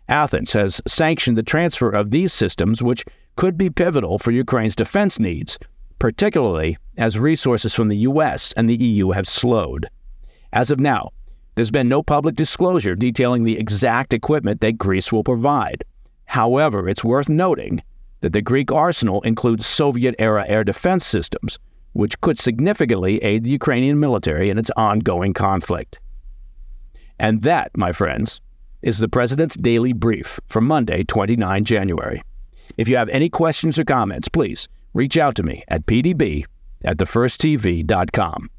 Athens 0.08 0.54
has 0.54 0.82
sanctioned 0.88 1.38
the 1.38 1.43
transfer 1.43 1.91
of 1.91 2.10
these 2.10 2.34
systems, 2.34 2.82
which 2.82 3.06
could 3.36 3.60
be 3.60 3.69
pivotal 3.69 4.17
for 4.17 4.32
Ukraine's 4.32 4.75
defense 4.75 5.19
needs, 5.19 5.60
particularly 5.99 6.78
as 6.97 7.19
resources 7.19 7.75
from 7.75 7.89
the 7.89 7.97
U.S. 7.97 8.54
and 8.54 8.67
the 8.67 8.75
EU 8.75 9.12
have 9.12 9.28
slowed. 9.28 9.88
As 10.51 10.71
of 10.71 10.79
now, 10.79 11.12
there's 11.55 11.71
been 11.71 11.89
no 11.89 12.01
public 12.01 12.35
disclosure 12.35 12.95
detailing 12.95 13.43
the 13.43 13.59
exact 13.59 14.13
equipment 14.13 14.62
that 14.62 14.77
Greece 14.77 15.12
will 15.12 15.23
provide. 15.23 15.83
However, 16.25 16.88
it's 16.88 17.03
worth 17.03 17.29
noting 17.29 17.83
that 18.21 18.33
the 18.33 18.41
Greek 18.41 18.71
arsenal 18.71 19.21
includes 19.21 19.65
Soviet 19.65 20.15
era 20.17 20.45
air 20.47 20.63
defense 20.63 21.05
systems, 21.05 21.59
which 21.93 22.19
could 22.21 22.39
significantly 22.39 23.21
aid 23.23 23.43
the 23.43 23.49
Ukrainian 23.51 23.99
military 23.99 24.49
in 24.49 24.57
its 24.57 24.71
ongoing 24.75 25.33
conflict. 25.33 25.99
And 27.19 27.43
that, 27.43 27.71
my 27.75 27.91
friends, 27.91 28.41
is 28.81 28.99
the 28.99 29.09
President's 29.09 29.57
Daily 29.57 29.93
Brief 29.93 30.39
for 30.47 30.62
Monday, 30.62 31.03
29 31.03 31.65
January. 31.65 32.23
If 32.77 32.88
you 32.88 32.95
have 32.95 33.09
any 33.09 33.29
questions 33.29 33.77
or 33.77 33.83
comments, 33.83 34.29
please 34.29 34.67
reach 34.93 35.17
out 35.17 35.35
to 35.35 35.43
me 35.43 35.63
at 35.67 35.85
pdb 35.85 36.45
at 36.85 36.97
thefirsttv.com. 36.97 38.49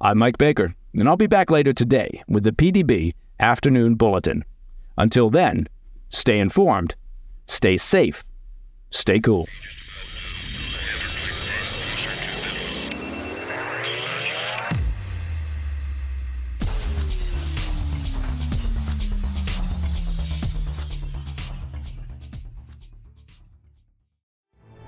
I'm 0.00 0.18
Mike 0.18 0.38
Baker 0.38 0.74
and 0.94 1.08
I'll 1.08 1.16
be 1.16 1.26
back 1.26 1.50
later 1.50 1.72
today 1.72 2.22
with 2.28 2.44
the 2.44 2.52
PDB 2.52 3.14
Afternoon 3.38 3.94
Bulletin. 3.94 4.44
Until 4.96 5.30
then, 5.30 5.68
stay 6.08 6.38
informed, 6.38 6.94
stay 7.46 7.76
safe, 7.76 8.24
stay 8.90 9.20
cool. 9.20 9.48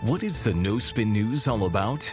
What 0.02 0.24
is 0.24 0.42
the 0.42 0.52
No 0.52 0.78
Spin 0.78 1.12
News 1.12 1.46
all 1.46 1.64
about? 1.64 2.12